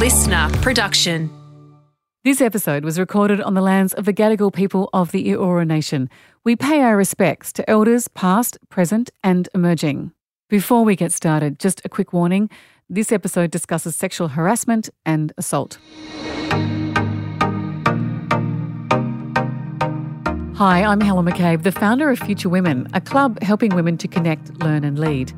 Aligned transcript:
listener 0.00 0.48
production. 0.62 1.28
This 2.24 2.40
episode 2.40 2.86
was 2.86 2.98
recorded 2.98 3.38
on 3.42 3.52
the 3.52 3.60
lands 3.60 3.92
of 3.92 4.06
the 4.06 4.14
Gadigal 4.14 4.50
people 4.50 4.88
of 4.94 5.12
the 5.12 5.28
Eora 5.28 5.66
Nation. 5.66 6.08
We 6.42 6.56
pay 6.56 6.80
our 6.80 6.96
respects 6.96 7.52
to 7.52 7.68
elders 7.68 8.08
past, 8.08 8.56
present, 8.70 9.10
and 9.22 9.46
emerging. 9.54 10.12
Before 10.48 10.86
we 10.86 10.96
get 10.96 11.12
started, 11.12 11.58
just 11.58 11.82
a 11.84 11.90
quick 11.90 12.14
warning 12.14 12.48
this 12.88 13.12
episode 13.12 13.50
discusses 13.50 13.94
sexual 13.94 14.28
harassment 14.28 14.88
and 15.04 15.34
assault. 15.36 15.76
Hi, 20.54 20.82
I'm 20.82 21.02
Helen 21.02 21.26
McCabe, 21.26 21.62
the 21.62 21.72
founder 21.72 22.08
of 22.08 22.18
Future 22.18 22.48
Women, 22.48 22.88
a 22.94 23.02
club 23.02 23.42
helping 23.42 23.74
women 23.74 23.98
to 23.98 24.08
connect, 24.08 24.62
learn, 24.62 24.82
and 24.82 24.98
lead. 24.98 25.34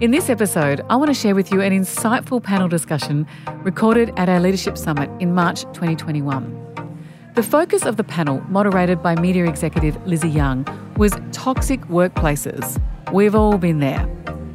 In 0.00 0.10
this 0.10 0.28
episode, 0.28 0.82
I 0.90 0.96
want 0.96 1.08
to 1.08 1.14
share 1.14 1.34
with 1.34 1.50
you 1.50 1.62
an 1.62 1.72
insightful 1.72 2.42
panel 2.42 2.68
discussion 2.68 3.26
recorded 3.62 4.12
at 4.18 4.28
our 4.28 4.38
Leadership 4.40 4.76
Summit 4.76 5.08
in 5.22 5.34
March 5.34 5.62
2021. 5.72 7.32
The 7.34 7.42
focus 7.42 7.86
of 7.86 7.96
the 7.96 8.04
panel, 8.04 8.42
moderated 8.50 9.02
by 9.02 9.14
media 9.14 9.46
executive 9.46 9.96
Lizzie 10.06 10.28
Young, 10.28 10.66
was 10.98 11.14
toxic 11.32 11.80
workplaces. 11.86 12.78
We've 13.10 13.34
all 13.34 13.56
been 13.56 13.78
there. 13.78 14.06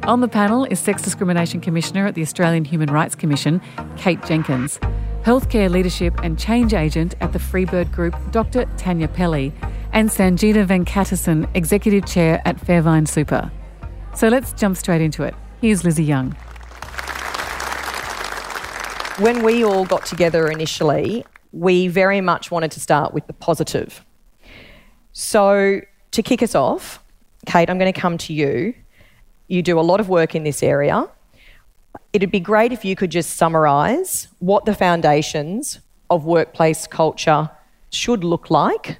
On 0.04 0.20
the 0.20 0.28
panel 0.28 0.64
is 0.66 0.78
Sex 0.78 1.02
Discrimination 1.02 1.60
Commissioner 1.60 2.06
at 2.06 2.14
the 2.14 2.22
Australian 2.22 2.64
Human 2.64 2.92
Rights 2.92 3.16
Commission, 3.16 3.60
Kate 3.96 4.22
Jenkins, 4.24 4.78
Healthcare 5.24 5.68
Leadership 5.68 6.14
and 6.22 6.38
Change 6.38 6.72
Agent 6.72 7.16
at 7.20 7.32
the 7.32 7.40
Freebird 7.40 7.90
Group, 7.90 8.14
Dr. 8.30 8.66
Tanya 8.76 9.08
Pelly, 9.08 9.52
and 9.92 10.08
Sangeeta 10.08 10.64
Venkatesan, 10.64 11.48
Executive 11.54 12.06
Chair 12.06 12.40
at 12.44 12.58
Fairvine 12.58 13.08
Super. 13.08 13.50
So 14.14 14.28
let's 14.28 14.52
jump 14.52 14.76
straight 14.76 15.00
into 15.00 15.22
it. 15.22 15.34
Here's 15.60 15.84
Lizzie 15.84 16.04
Young. 16.04 16.32
When 19.18 19.42
we 19.42 19.64
all 19.64 19.84
got 19.84 20.06
together 20.06 20.48
initially, 20.48 21.24
we 21.52 21.88
very 21.88 22.20
much 22.20 22.50
wanted 22.50 22.70
to 22.72 22.80
start 22.80 23.14
with 23.14 23.26
the 23.26 23.32
positive. 23.32 24.04
So, 25.12 25.80
to 26.10 26.22
kick 26.22 26.42
us 26.42 26.54
off, 26.54 27.02
Kate, 27.46 27.68
I'm 27.68 27.78
going 27.78 27.92
to 27.92 28.00
come 28.00 28.16
to 28.18 28.32
you. 28.32 28.74
You 29.48 29.62
do 29.62 29.78
a 29.78 29.82
lot 29.82 30.00
of 30.00 30.08
work 30.08 30.34
in 30.34 30.44
this 30.44 30.62
area. 30.62 31.06
It'd 32.12 32.30
be 32.30 32.40
great 32.40 32.72
if 32.72 32.84
you 32.84 32.96
could 32.96 33.10
just 33.10 33.36
summarise 33.36 34.28
what 34.38 34.64
the 34.64 34.74
foundations 34.74 35.80
of 36.10 36.24
workplace 36.24 36.86
culture 36.86 37.50
should 37.90 38.24
look 38.24 38.50
like 38.50 38.98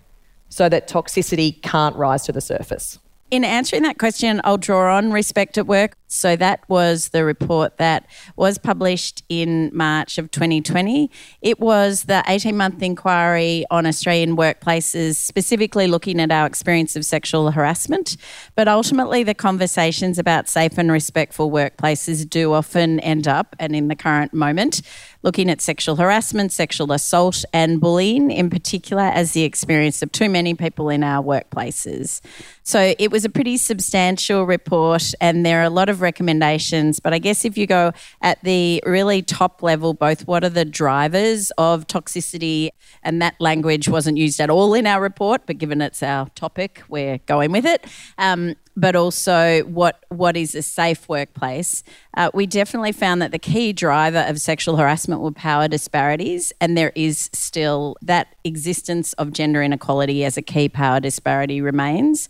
so 0.48 0.68
that 0.68 0.88
toxicity 0.88 1.60
can't 1.62 1.96
rise 1.96 2.24
to 2.24 2.32
the 2.32 2.40
surface. 2.40 2.98
In 3.32 3.44
answering 3.44 3.84
that 3.84 3.96
question, 3.96 4.42
I'll 4.44 4.58
draw 4.58 4.94
on 4.94 5.10
Respect 5.10 5.56
at 5.56 5.66
Work. 5.66 5.96
So, 6.12 6.36
that 6.36 6.68
was 6.68 7.08
the 7.08 7.24
report 7.24 7.78
that 7.78 8.06
was 8.36 8.58
published 8.58 9.22
in 9.28 9.70
March 9.72 10.18
of 10.18 10.30
2020. 10.30 11.10
It 11.40 11.60
was 11.60 12.04
the 12.04 12.22
18 12.28 12.56
month 12.56 12.82
inquiry 12.82 13.64
on 13.70 13.86
Australian 13.86 14.36
workplaces, 14.36 15.16
specifically 15.16 15.86
looking 15.86 16.20
at 16.20 16.30
our 16.30 16.46
experience 16.46 16.96
of 16.96 17.04
sexual 17.04 17.52
harassment. 17.52 18.16
But 18.54 18.68
ultimately, 18.68 19.22
the 19.22 19.34
conversations 19.34 20.18
about 20.18 20.48
safe 20.48 20.76
and 20.78 20.92
respectful 20.92 21.50
workplaces 21.50 22.28
do 22.28 22.52
often 22.52 23.00
end 23.00 23.26
up, 23.26 23.56
and 23.58 23.74
in 23.74 23.88
the 23.88 23.96
current 23.96 24.34
moment, 24.34 24.82
looking 25.22 25.48
at 25.48 25.60
sexual 25.60 25.96
harassment, 25.96 26.52
sexual 26.52 26.92
assault, 26.92 27.44
and 27.52 27.80
bullying 27.80 28.30
in 28.30 28.50
particular 28.50 29.04
as 29.04 29.32
the 29.32 29.42
experience 29.42 30.02
of 30.02 30.12
too 30.12 30.28
many 30.28 30.54
people 30.54 30.88
in 30.88 31.02
our 31.02 31.22
workplaces. 31.22 32.20
So 32.64 32.94
it 32.98 33.10
was 33.10 33.24
a 33.24 33.30
pretty 33.30 33.56
substantial 33.56 34.44
report, 34.44 35.14
and 35.20 35.46
there 35.46 35.60
are 35.60 35.64
a 35.64 35.70
lot 35.70 35.88
of 35.88 36.01
recommendations. 36.02 37.00
But 37.00 37.14
I 37.14 37.18
guess 37.18 37.44
if 37.44 37.56
you 37.56 37.66
go 37.66 37.92
at 38.20 38.42
the 38.44 38.82
really 38.84 39.22
top 39.22 39.62
level, 39.62 39.94
both 39.94 40.26
what 40.26 40.44
are 40.44 40.50
the 40.50 40.64
drivers 40.64 41.50
of 41.56 41.86
toxicity, 41.86 42.70
and 43.02 43.22
that 43.22 43.34
language 43.40 43.88
wasn't 43.88 44.18
used 44.18 44.40
at 44.40 44.50
all 44.50 44.74
in 44.74 44.86
our 44.86 45.00
report, 45.00 45.42
but 45.46 45.58
given 45.58 45.80
it's 45.80 46.02
our 46.02 46.28
topic, 46.30 46.82
we're 46.88 47.18
going 47.18 47.52
with 47.52 47.64
it. 47.64 47.86
Um, 48.18 48.56
but 48.76 48.96
also 48.96 49.62
what 49.64 50.04
what 50.08 50.36
is 50.36 50.54
a 50.54 50.62
safe 50.62 51.08
workplace. 51.08 51.82
Uh, 52.16 52.30
we 52.32 52.46
definitely 52.46 52.92
found 52.92 53.20
that 53.20 53.30
the 53.30 53.38
key 53.38 53.72
driver 53.72 54.24
of 54.28 54.40
sexual 54.40 54.76
harassment 54.76 55.20
were 55.20 55.32
power 55.32 55.68
disparities, 55.68 56.52
and 56.60 56.76
there 56.76 56.92
is 56.94 57.30
still 57.32 57.96
that 58.02 58.34
existence 58.44 59.12
of 59.14 59.32
gender 59.32 59.62
inequality 59.62 60.24
as 60.24 60.36
a 60.36 60.42
key 60.42 60.68
power 60.68 61.00
disparity 61.00 61.60
remains. 61.60 62.28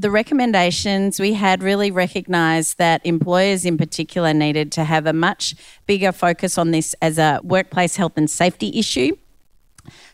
The 0.00 0.10
recommendations 0.10 1.20
we 1.20 1.34
had 1.34 1.62
really 1.62 1.90
recognised 1.90 2.78
that 2.78 3.04
employers 3.04 3.66
in 3.66 3.76
particular 3.76 4.32
needed 4.32 4.72
to 4.72 4.84
have 4.84 5.04
a 5.04 5.12
much 5.12 5.54
bigger 5.84 6.10
focus 6.10 6.56
on 6.56 6.70
this 6.70 6.94
as 7.02 7.18
a 7.18 7.38
workplace 7.44 7.96
health 7.96 8.14
and 8.16 8.30
safety 8.30 8.78
issue 8.78 9.14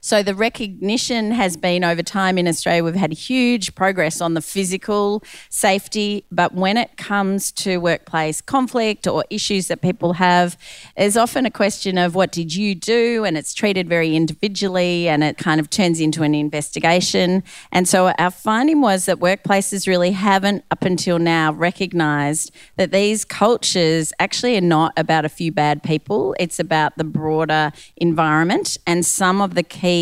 so 0.06 0.22
the 0.22 0.36
recognition 0.36 1.32
has 1.32 1.56
been 1.56 1.82
over 1.82 2.00
time 2.00 2.38
in 2.38 2.46
Australia, 2.46 2.84
we've 2.84 2.94
had 2.94 3.12
huge 3.12 3.74
progress 3.74 4.20
on 4.20 4.34
the 4.34 4.40
physical 4.40 5.24
safety, 5.48 6.24
but 6.30 6.54
when 6.54 6.76
it 6.76 6.96
comes 6.96 7.50
to 7.50 7.78
workplace 7.78 8.40
conflict 8.40 9.08
or 9.08 9.24
issues 9.30 9.66
that 9.66 9.82
people 9.82 10.12
have, 10.12 10.56
there's 10.96 11.16
often 11.16 11.44
a 11.44 11.50
question 11.50 11.98
of 11.98 12.14
what 12.14 12.30
did 12.30 12.54
you 12.54 12.72
do? 12.76 13.24
And 13.24 13.36
it's 13.36 13.52
treated 13.52 13.88
very 13.88 14.14
individually 14.14 15.08
and 15.08 15.24
it 15.24 15.38
kind 15.38 15.58
of 15.58 15.70
turns 15.70 16.00
into 16.00 16.22
an 16.22 16.36
investigation. 16.36 17.42
And 17.72 17.88
so 17.88 18.12
our 18.16 18.30
finding 18.30 18.82
was 18.82 19.06
that 19.06 19.16
workplaces 19.16 19.88
really 19.88 20.12
haven't 20.12 20.64
up 20.70 20.84
until 20.84 21.18
now 21.18 21.52
recognised 21.52 22.52
that 22.76 22.92
these 22.92 23.24
cultures 23.24 24.12
actually 24.20 24.56
are 24.56 24.60
not 24.60 24.92
about 24.96 25.24
a 25.24 25.28
few 25.28 25.50
bad 25.50 25.82
people. 25.82 26.36
It's 26.38 26.60
about 26.60 26.96
the 26.96 27.02
broader 27.02 27.72
environment 27.96 28.78
and 28.86 29.04
some 29.04 29.40
of 29.40 29.56
the 29.56 29.64
key 29.64 29.95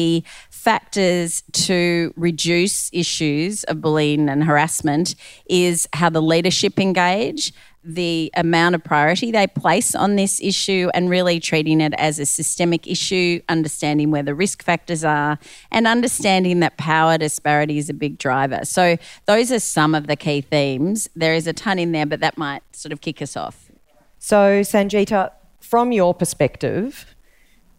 factors 0.50 1.43
to 1.53 2.12
reduce 2.16 2.91
issues 2.93 3.65
of 3.65 3.81
bullying 3.81 4.28
and 4.28 4.44
harassment 4.44 5.15
is 5.47 5.87
how 5.93 6.09
the 6.09 6.22
leadership 6.22 6.78
engage, 6.78 7.53
the 7.84 8.31
amount 8.34 8.75
of 8.75 8.82
priority 8.82 9.31
they 9.31 9.47
place 9.47 9.94
on 9.94 10.16
this 10.16 10.41
issue, 10.41 10.88
and 10.94 11.10
really 11.10 11.38
treating 11.38 11.82
it 11.82 11.93
as 11.99 12.19
a 12.19 12.25
systemic 12.25 12.87
issue, 12.87 13.41
understanding 13.49 14.10
where 14.10 14.22
the 14.22 14.34
risk 14.34 14.62
factors 14.62 15.05
are, 15.05 15.38
and 15.71 15.87
understanding 15.87 16.61
that 16.61 16.78
power 16.78 17.19
disparity 17.19 17.76
is 17.76 17.91
a 17.91 17.94
big 17.94 18.16
driver. 18.16 18.61
So, 18.65 18.97
those 19.26 19.53
are 19.53 19.61
some 19.61 19.94
of 19.94 20.06
the 20.06 20.16
key 20.16 20.41
themes. 20.41 21.09
There 21.15 21.34
is 21.34 21.47
a 21.47 21.53
ton 21.53 21.78
in 21.78 21.93
there, 21.93 22.06
but 22.06 22.21
that 22.21 22.38
might 22.38 22.62
sort 22.75 22.93
of 22.93 23.03
kick 23.03 23.21
us 23.21 23.37
off. 23.37 23.71
So, 24.19 24.62
Sangeeta, 24.62 25.31
from 25.61 25.93
your 25.93 26.15
perspective, 26.15 27.14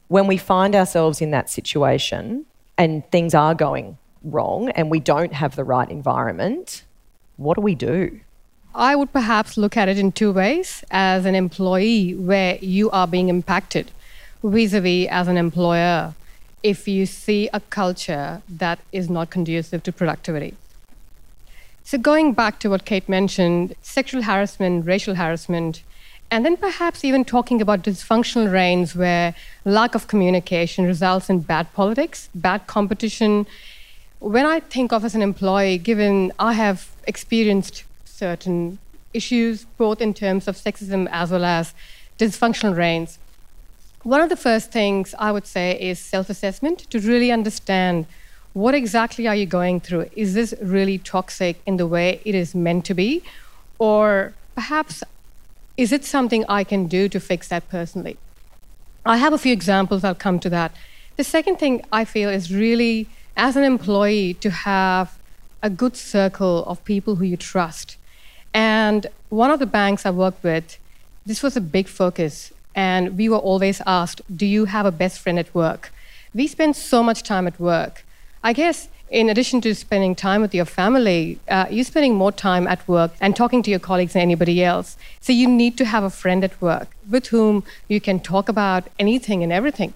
when 0.07 0.27
we 0.27 0.37
find 0.37 0.75
ourselves 0.75 1.21
in 1.21 1.31
that 1.31 1.49
situation 1.49 2.45
and 2.77 3.09
things 3.11 3.33
are 3.33 3.55
going 3.55 3.97
wrong 4.23 4.69
and 4.69 4.89
we 4.89 4.99
don't 4.99 5.33
have 5.33 5.55
the 5.55 5.63
right 5.63 5.89
environment, 5.89 6.83
what 7.37 7.55
do 7.55 7.61
we 7.61 7.75
do? 7.75 8.19
I 8.73 8.95
would 8.95 9.13
perhaps 9.13 9.57
look 9.57 9.77
at 9.77 9.87
it 9.87 9.97
in 9.97 10.11
two 10.11 10.33
ways 10.33 10.83
as 10.91 11.25
an 11.25 11.33
employee 11.33 12.13
where 12.13 12.57
you 12.57 12.91
are 12.91 13.07
being 13.07 13.29
impacted, 13.29 13.91
vis 14.43 14.73
a 14.73 14.81
vis 14.81 15.07
as 15.09 15.27
an 15.27 15.37
employer, 15.37 16.13
if 16.61 16.87
you 16.87 17.05
see 17.05 17.49
a 17.53 17.59
culture 17.59 18.41
that 18.49 18.79
is 18.91 19.09
not 19.09 19.29
conducive 19.29 19.81
to 19.83 19.91
productivity. 19.93 20.55
So, 21.83 21.97
going 21.99 22.33
back 22.33 22.59
to 22.59 22.69
what 22.69 22.83
Kate 22.83 23.07
mentioned, 23.07 23.75
sexual 23.81 24.23
harassment, 24.23 24.85
racial 24.85 25.15
harassment, 25.15 25.83
and 26.31 26.45
then 26.45 26.57
perhaps 26.57 27.03
even 27.03 27.23
talking 27.23 27.61
about 27.61 27.83
dysfunctional 27.83 28.51
reigns 28.51 28.95
where 28.95 29.35
lack 29.63 29.95
of 29.95 30.07
communication 30.07 30.85
results 30.85 31.29
in 31.29 31.39
bad 31.39 31.71
politics, 31.73 32.29
bad 32.33 32.65
competition. 32.67 33.45
When 34.19 34.45
I 34.45 34.59
think 34.59 34.91
of 34.91 35.05
as 35.05 35.15
an 35.15 35.21
employee, 35.21 35.77
given 35.77 36.31
I 36.39 36.53
have 36.53 36.89
experienced 37.07 37.83
certain 38.05 38.79
issues, 39.13 39.65
both 39.77 40.01
in 40.01 40.13
terms 40.13 40.47
of 40.47 40.55
sexism 40.55 41.07
as 41.11 41.31
well 41.31 41.45
as 41.45 41.73
dysfunctional 42.17 42.75
reigns, 42.75 43.19
one 44.03 44.21
of 44.21 44.29
the 44.29 44.35
first 44.35 44.71
things 44.71 45.15
I 45.17 45.31
would 45.31 45.47
say 45.47 45.79
is 45.79 45.99
self 45.99 46.29
assessment 46.29 46.79
to 46.91 46.99
really 46.99 47.31
understand 47.31 48.05
what 48.53 48.73
exactly 48.73 49.27
are 49.27 49.35
you 49.35 49.45
going 49.45 49.79
through? 49.81 50.09
Is 50.15 50.33
this 50.33 50.53
really 50.61 50.97
toxic 50.97 51.61
in 51.65 51.77
the 51.77 51.85
way 51.85 52.21
it 52.23 52.33
is 52.33 52.55
meant 52.55 52.85
to 52.85 52.93
be? 52.93 53.21
Or 53.79 54.33
perhaps 54.55 55.03
is 55.77 55.91
it 55.91 56.05
something 56.05 56.45
I 56.47 56.63
can 56.63 56.87
do 56.87 57.09
to 57.09 57.19
fix 57.19 57.47
that 57.49 57.67
personally? 57.69 58.17
I 59.05 59.17
have 59.17 59.33
a 59.33 59.37
few 59.37 59.53
examples, 59.53 60.03
I'll 60.03 60.15
come 60.15 60.39
to 60.39 60.49
that. 60.49 60.71
The 61.17 61.23
second 61.23 61.57
thing 61.57 61.83
I 61.91 62.05
feel 62.05 62.29
is 62.29 62.53
really, 62.53 63.07
as 63.37 63.55
an 63.55 63.63
employee, 63.63 64.33
to 64.35 64.49
have 64.49 65.17
a 65.61 65.69
good 65.69 65.95
circle 65.95 66.65
of 66.65 66.83
people 66.85 67.15
who 67.15 67.25
you 67.25 67.37
trust. 67.37 67.97
And 68.53 69.07
one 69.29 69.51
of 69.51 69.59
the 69.59 69.65
banks 69.65 70.05
I 70.05 70.11
worked 70.11 70.43
with, 70.43 70.77
this 71.25 71.43
was 71.43 71.55
a 71.57 71.61
big 71.61 71.87
focus. 71.87 72.51
And 72.73 73.17
we 73.17 73.29
were 73.29 73.37
always 73.37 73.81
asked, 73.85 74.21
Do 74.35 74.45
you 74.45 74.65
have 74.65 74.85
a 74.85 74.91
best 74.91 75.19
friend 75.19 75.39
at 75.39 75.53
work? 75.53 75.91
We 76.33 76.47
spend 76.47 76.75
so 76.75 77.01
much 77.03 77.23
time 77.23 77.47
at 77.47 77.59
work. 77.59 78.05
I 78.43 78.53
guess 78.53 78.89
in 79.09 79.29
addition 79.29 79.61
to 79.61 79.75
spending 79.75 80.15
time 80.15 80.41
with 80.41 80.53
your 80.53 80.65
family, 80.65 81.39
uh, 81.47 81.65
you're 81.69 81.85
spending 81.85 82.15
more 82.15 82.31
time 82.31 82.67
at 82.67 82.87
work 82.87 83.11
and 83.21 83.35
talking 83.35 83.61
to 83.63 83.69
your 83.69 83.79
colleagues 83.79 84.13
than 84.13 84.21
anybody 84.21 84.63
else. 84.63 84.97
So 85.21 85.31
you 85.31 85.47
need 85.47 85.77
to 85.77 85.85
have 85.85 86.03
a 86.03 86.09
friend 86.09 86.43
at 86.43 86.59
work 86.61 86.89
with 87.09 87.27
whom 87.27 87.63
you 87.87 88.01
can 88.01 88.19
talk 88.19 88.49
about 88.49 88.87
anything 88.97 89.43
and 89.43 89.51
everything. 89.51 89.93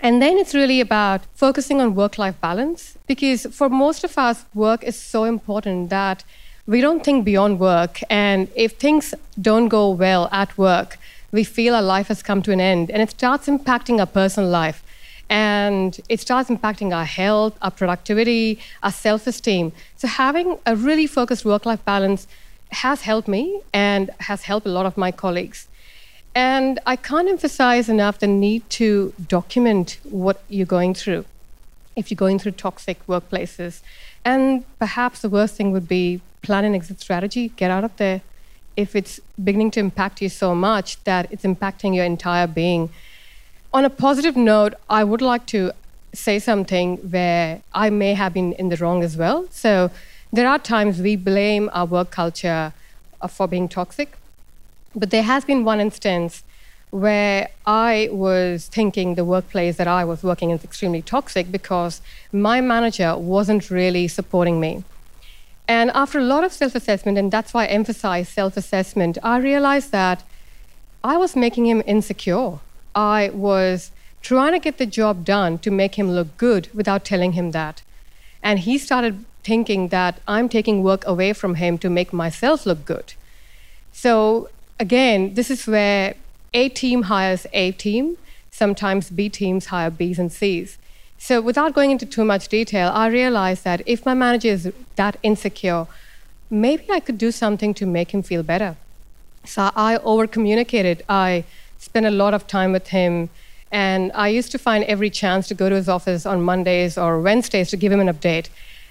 And 0.00 0.20
then 0.20 0.38
it's 0.38 0.54
really 0.54 0.80
about 0.80 1.20
focusing 1.34 1.80
on 1.80 1.94
work 1.94 2.18
life 2.18 2.40
balance 2.40 2.98
because 3.06 3.46
for 3.46 3.68
most 3.68 4.02
of 4.02 4.18
us, 4.18 4.44
work 4.54 4.82
is 4.82 4.98
so 4.98 5.24
important 5.24 5.90
that 5.90 6.24
we 6.66 6.80
don't 6.80 7.04
think 7.04 7.24
beyond 7.24 7.60
work. 7.60 8.00
And 8.10 8.48
if 8.56 8.72
things 8.72 9.14
don't 9.40 9.68
go 9.68 9.90
well 9.90 10.28
at 10.32 10.56
work, 10.58 10.98
we 11.30 11.44
feel 11.44 11.74
our 11.74 11.82
life 11.82 12.08
has 12.08 12.22
come 12.22 12.42
to 12.42 12.52
an 12.52 12.60
end 12.60 12.90
and 12.90 13.00
it 13.02 13.10
starts 13.10 13.46
impacting 13.46 14.00
our 14.00 14.06
personal 14.06 14.50
life 14.50 14.82
and 15.32 15.98
it 16.10 16.20
starts 16.20 16.50
impacting 16.50 16.94
our 16.94 17.06
health, 17.06 17.56
our 17.62 17.70
productivity, 17.70 18.58
our 18.82 18.92
self 18.92 19.26
esteem. 19.26 19.72
So, 19.96 20.06
having 20.06 20.58
a 20.66 20.76
really 20.76 21.06
focused 21.06 21.44
work 21.46 21.64
life 21.64 21.82
balance 21.86 22.26
has 22.70 23.00
helped 23.00 23.28
me 23.28 23.62
and 23.72 24.10
has 24.20 24.42
helped 24.42 24.66
a 24.66 24.68
lot 24.68 24.84
of 24.84 24.98
my 24.98 25.10
colleagues. 25.10 25.68
And 26.34 26.78
I 26.86 26.96
can't 26.96 27.28
emphasize 27.28 27.88
enough 27.88 28.18
the 28.18 28.26
need 28.26 28.68
to 28.80 29.14
document 29.26 29.98
what 30.04 30.42
you're 30.50 30.74
going 30.78 30.92
through 30.94 31.24
if 31.96 32.10
you're 32.10 32.24
going 32.26 32.38
through 32.38 32.52
toxic 32.52 33.06
workplaces. 33.06 33.80
And 34.24 34.64
perhaps 34.78 35.20
the 35.20 35.30
worst 35.30 35.54
thing 35.56 35.72
would 35.72 35.88
be 35.88 36.20
plan 36.42 36.64
an 36.64 36.74
exit 36.74 37.00
strategy, 37.00 37.48
get 37.56 37.70
out 37.70 37.84
of 37.84 37.96
there. 37.96 38.20
If 38.76 38.94
it's 38.94 39.20
beginning 39.42 39.70
to 39.72 39.80
impact 39.80 40.20
you 40.20 40.28
so 40.28 40.54
much 40.54 41.02
that 41.04 41.30
it's 41.32 41.44
impacting 41.44 41.94
your 41.94 42.04
entire 42.04 42.46
being, 42.46 42.90
on 43.72 43.84
a 43.84 43.90
positive 43.90 44.36
note, 44.36 44.74
I 44.90 45.04
would 45.04 45.22
like 45.22 45.46
to 45.46 45.72
say 46.14 46.38
something 46.38 46.96
where 47.10 47.62
I 47.72 47.88
may 47.90 48.14
have 48.14 48.34
been 48.34 48.52
in 48.54 48.68
the 48.68 48.76
wrong 48.76 49.02
as 49.02 49.16
well. 49.16 49.46
So 49.50 49.90
there 50.32 50.46
are 50.48 50.58
times 50.58 51.00
we 51.00 51.16
blame 51.16 51.70
our 51.72 51.86
work 51.86 52.10
culture 52.10 52.72
uh, 53.20 53.28
for 53.28 53.48
being 53.48 53.68
toxic, 53.68 54.16
but 54.94 55.10
there 55.10 55.22
has 55.22 55.44
been 55.44 55.64
one 55.64 55.80
instance 55.80 56.42
where 56.90 57.48
I 57.66 58.10
was 58.12 58.66
thinking 58.66 59.14
the 59.14 59.24
workplace 59.24 59.76
that 59.76 59.88
I 59.88 60.04
was 60.04 60.22
working 60.22 60.50
in 60.50 60.58
is 60.58 60.64
extremely 60.64 61.00
toxic 61.00 61.50
because 61.50 62.02
my 62.30 62.60
manager 62.60 63.16
wasn't 63.16 63.70
really 63.70 64.06
supporting 64.08 64.60
me. 64.60 64.84
And 65.66 65.90
after 65.94 66.18
a 66.18 66.22
lot 66.22 66.44
of 66.44 66.52
self 66.52 66.74
assessment, 66.74 67.16
and 67.16 67.30
that's 67.30 67.54
why 67.54 67.64
I 67.64 67.68
emphasize 67.68 68.28
self 68.28 68.58
assessment, 68.58 69.16
I 69.22 69.38
realized 69.38 69.90
that 69.92 70.22
I 71.02 71.16
was 71.16 71.34
making 71.34 71.66
him 71.66 71.82
insecure. 71.86 72.58
I 72.94 73.30
was 73.32 73.90
trying 74.22 74.52
to 74.52 74.58
get 74.58 74.78
the 74.78 74.86
job 74.86 75.24
done 75.24 75.58
to 75.58 75.70
make 75.70 75.96
him 75.96 76.10
look 76.10 76.36
good 76.36 76.68
without 76.72 77.04
telling 77.04 77.32
him 77.32 77.50
that. 77.50 77.82
And 78.42 78.60
he 78.60 78.78
started 78.78 79.24
thinking 79.42 79.88
that 79.88 80.20
I'm 80.26 80.48
taking 80.48 80.82
work 80.82 81.06
away 81.06 81.32
from 81.32 81.56
him 81.56 81.78
to 81.78 81.90
make 81.90 82.12
myself 82.12 82.64
look 82.64 82.84
good. 82.84 83.14
So, 83.92 84.48
again, 84.78 85.34
this 85.34 85.50
is 85.50 85.66
where 85.66 86.14
A 86.54 86.68
team 86.68 87.02
hires 87.02 87.46
A 87.52 87.72
team, 87.72 88.16
sometimes 88.50 89.10
B 89.10 89.28
teams 89.28 89.66
hire 89.66 89.90
Bs 89.90 90.18
and 90.18 90.32
Cs. 90.32 90.78
So, 91.18 91.40
without 91.40 91.74
going 91.74 91.90
into 91.90 92.06
too 92.06 92.24
much 92.24 92.48
detail, 92.48 92.90
I 92.92 93.06
realized 93.08 93.64
that 93.64 93.82
if 93.86 94.04
my 94.06 94.14
manager 94.14 94.48
is 94.48 94.72
that 94.96 95.16
insecure, 95.22 95.86
maybe 96.50 96.84
I 96.90 97.00
could 97.00 97.18
do 97.18 97.30
something 97.30 97.74
to 97.74 97.86
make 97.86 98.12
him 98.12 98.22
feel 98.22 98.42
better. 98.42 98.76
So, 99.44 99.70
I 99.74 99.96
over 99.98 100.26
communicated. 100.26 101.02
I 101.08 101.44
spent 101.82 102.06
a 102.06 102.10
lot 102.10 102.32
of 102.32 102.46
time 102.46 102.72
with 102.72 102.88
him. 102.88 103.28
And 103.70 104.12
I 104.14 104.28
used 104.28 104.52
to 104.52 104.58
find 104.58 104.84
every 104.84 105.10
chance 105.10 105.48
to 105.48 105.54
go 105.54 105.68
to 105.68 105.74
his 105.74 105.88
office 105.88 106.24
on 106.26 106.42
Mondays 106.42 106.96
or 106.96 107.20
Wednesdays 107.20 107.70
to 107.70 107.76
give 107.76 107.90
him 107.90 108.00
an 108.00 108.08
update. 108.08 108.48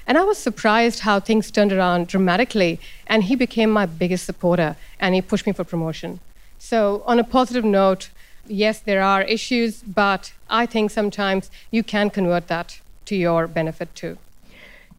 And 0.08 0.18
I 0.18 0.24
was 0.24 0.38
surprised 0.38 1.00
how 1.00 1.20
things 1.20 1.52
turned 1.52 1.72
around 1.72 2.08
dramatically. 2.08 2.80
And 3.08 3.24
he 3.24 3.36
became 3.36 3.70
my 3.72 3.86
biggest 3.86 4.26
supporter 4.26 4.76
and 5.00 5.16
he 5.16 5.22
pushed 5.22 5.48
me 5.48 5.54
for 5.54 5.64
promotion. 5.64 6.20
So, 6.60 7.02
on 7.06 7.18
a 7.18 7.24
positive 7.24 7.66
note, 7.66 8.10
yes, 8.46 8.80
there 8.80 9.02
are 9.02 9.24
issues, 9.24 9.82
but 9.82 10.34
I 10.50 10.66
think 10.66 10.92
sometimes 10.92 11.50
you 11.72 11.84
can 11.84 12.10
convert 12.10 12.48
that 12.48 12.80
to 13.06 13.16
your 13.16 13.48
benefit 13.48 13.96
too. 13.96 14.18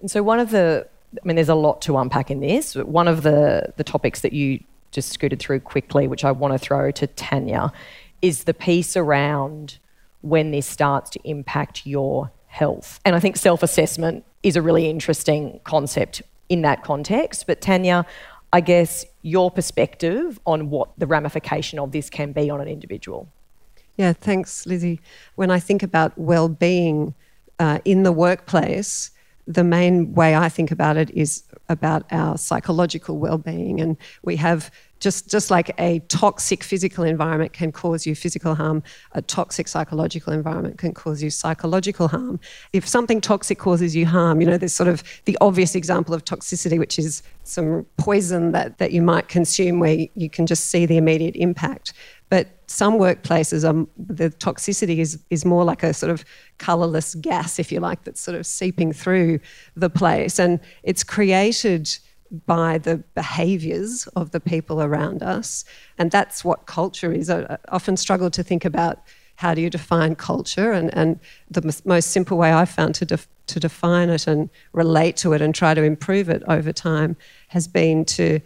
And 0.01 0.11
so, 0.11 0.23
one 0.23 0.41
of 0.41 0.51
the, 0.51 0.87
I 1.23 1.27
mean, 1.27 1.37
there's 1.37 1.49
a 1.49 1.55
lot 1.55 1.83
to 1.83 1.99
unpack 1.99 2.31
in 2.31 2.41
this. 2.41 2.75
One 2.75 3.07
of 3.07 3.23
the, 3.23 3.73
the 3.77 3.85
topics 3.85 4.21
that 4.23 4.33
you 4.33 4.65
just 4.93 5.11
scooted 5.11 5.41
through 5.41 5.61
quickly, 5.61 6.07
which 6.07 6.25
I 6.25 6.31
want 6.31 6.55
to 6.55 6.59
throw 6.59 6.91
to 6.93 7.07
Tanya, 7.07 7.73
is 8.21 8.45
the 8.45 8.55
piece 8.55 8.97
around 8.97 9.79
when 10.21 10.53
this 10.53 10.67
starts 10.67 11.11
to 11.11 11.21
impact 11.25 11.85
your 11.85 12.31
health. 12.47 13.01
And 13.05 13.17
I 13.17 13.21
think 13.21 13.37
self 13.37 13.63
assessment 13.63 14.25
is 14.43 14.57
a 14.57 14.63
really 14.63 14.89
interesting 14.89 15.61
concept 15.65 16.23
in 16.49 16.63
that 16.63 16.85
context. 16.85 17.47
But 17.47 17.61
Tanya, 17.61 18.07
I 18.53 18.61
guess 18.61 19.05
your 19.23 19.51
perspective 19.51 20.39
on 20.47 20.71
what 20.71 20.91
the 20.99 21.07
ramification 21.07 21.79
of 21.79 21.93
this 21.93 22.11
can 22.11 22.33
be 22.33 22.51
on 22.51 22.61
an 22.61 22.69
individual. 22.69 23.29
Yeah, 23.97 24.13
thanks, 24.13 24.67
Lizzie. 24.67 25.01
When 25.35 25.51
I 25.51 25.59
think 25.59 25.83
about 25.83 26.17
well 26.17 26.49
being 26.49 27.15
uh, 27.59 27.79
in 27.85 28.03
the 28.03 28.13
workplace, 28.13 29.11
the 29.47 29.65
main 29.65 30.15
way 30.15 30.37
I 30.37 30.49
think 30.49 30.71
about 30.71 30.97
it 30.97 31.11
is 31.11 31.45
about 31.73 32.05
our 32.13 32.39
psychological 32.39 33.19
well-being. 33.19 33.81
And 33.81 33.97
we 34.23 34.37
have 34.37 34.71
just 35.03 35.29
just 35.29 35.51
like 35.51 35.75
a 35.79 35.99
toxic 36.09 36.63
physical 36.63 37.03
environment 37.03 37.53
can 37.53 37.73
cause 37.73 38.07
you 38.07 38.15
physical 38.15 38.55
harm 38.55 38.83
a 39.13 39.21
toxic 39.21 39.67
psychological 39.67 40.33
environment 40.33 40.79
can 40.79 40.95
cause 40.95 41.21
you 41.21 41.29
psychological 41.29 42.07
harm. 42.07 42.39
If 42.73 42.87
something 42.87 43.21
toxic 43.21 43.59
causes 43.59 43.97
you 43.97 44.07
harm 44.07 44.41
you 44.41 44.47
know 44.47 44.57
there's 44.57 44.73
sort 44.73 44.89
of 44.89 45.03
the 45.25 45.37
obvious 45.41 45.75
example 45.75 46.15
of 46.15 46.25
toxicity 46.25 46.79
which 46.79 47.01
is 47.01 47.23
some 47.43 47.85
poison 47.97 48.53
that 48.53 48.79
that 48.79 48.93
you 48.93 49.03
might 49.03 49.27
consume 49.27 49.81
where 49.81 50.07
you 50.15 50.31
can 50.31 50.47
just 50.47 50.71
see 50.71 50.87
the 50.87 50.97
immediate 50.97 51.35
impact 51.35 51.93
but 52.33 52.49
some 52.67 52.95
workplaces, 52.95 53.63
um, 53.63 53.87
the 53.99 54.31
toxicity 54.31 55.01
is, 55.01 55.23
is 55.29 55.45
more 55.45 55.65
like 55.65 55.83
a 55.83 55.93
sort 55.93 56.11
of 56.11 56.25
colourless 56.57 57.15
gas, 57.17 57.59
if 57.59 57.71
you 57.71 57.79
like, 57.79 58.05
that's 58.05 58.23
sort 58.23 58.39
of 58.39 58.47
seeping 58.47 58.91
through 58.91 59.39
the 59.77 59.91
place. 59.91 60.39
And 60.39 60.59
it's 60.83 61.05
created 61.05 61.95
by 62.47 62.79
the 62.79 63.05
behaviours 63.15 64.07
of 64.17 64.31
the 64.31 64.41
people 64.41 64.81
around 64.81 65.23
us. 65.23 65.67
And 65.99 66.11
that's 66.11 66.43
what 66.43 66.65
culture 66.65 67.13
is. 67.13 67.29
I 67.29 67.59
often 67.69 67.99
struggle 67.99 68.31
to 68.31 68.43
think 68.43 68.65
about 68.65 69.01
how 69.37 69.53
do 69.53 69.61
you 69.61 69.69
define 69.69 70.15
culture. 70.15 70.73
And, 70.73 70.89
and 70.97 71.21
the 71.51 71.83
most 71.85 72.13
simple 72.13 72.39
way 72.39 72.51
I've 72.51 72.71
found 72.71 72.95
to, 72.95 73.05
def- 73.05 73.29
to 73.49 73.61
define 73.61 74.09
it 74.09 74.27
and 74.27 74.49
relate 74.73 75.19
to 75.19 75.35
it 75.35 75.43
and 75.43 75.55
try 75.55 75.75
to 75.75 75.83
improve 75.83 76.31
it 76.31 76.43
over 76.49 76.73
time 76.73 77.15
has 77.49 77.69
been 77.69 78.07
to 78.07 78.41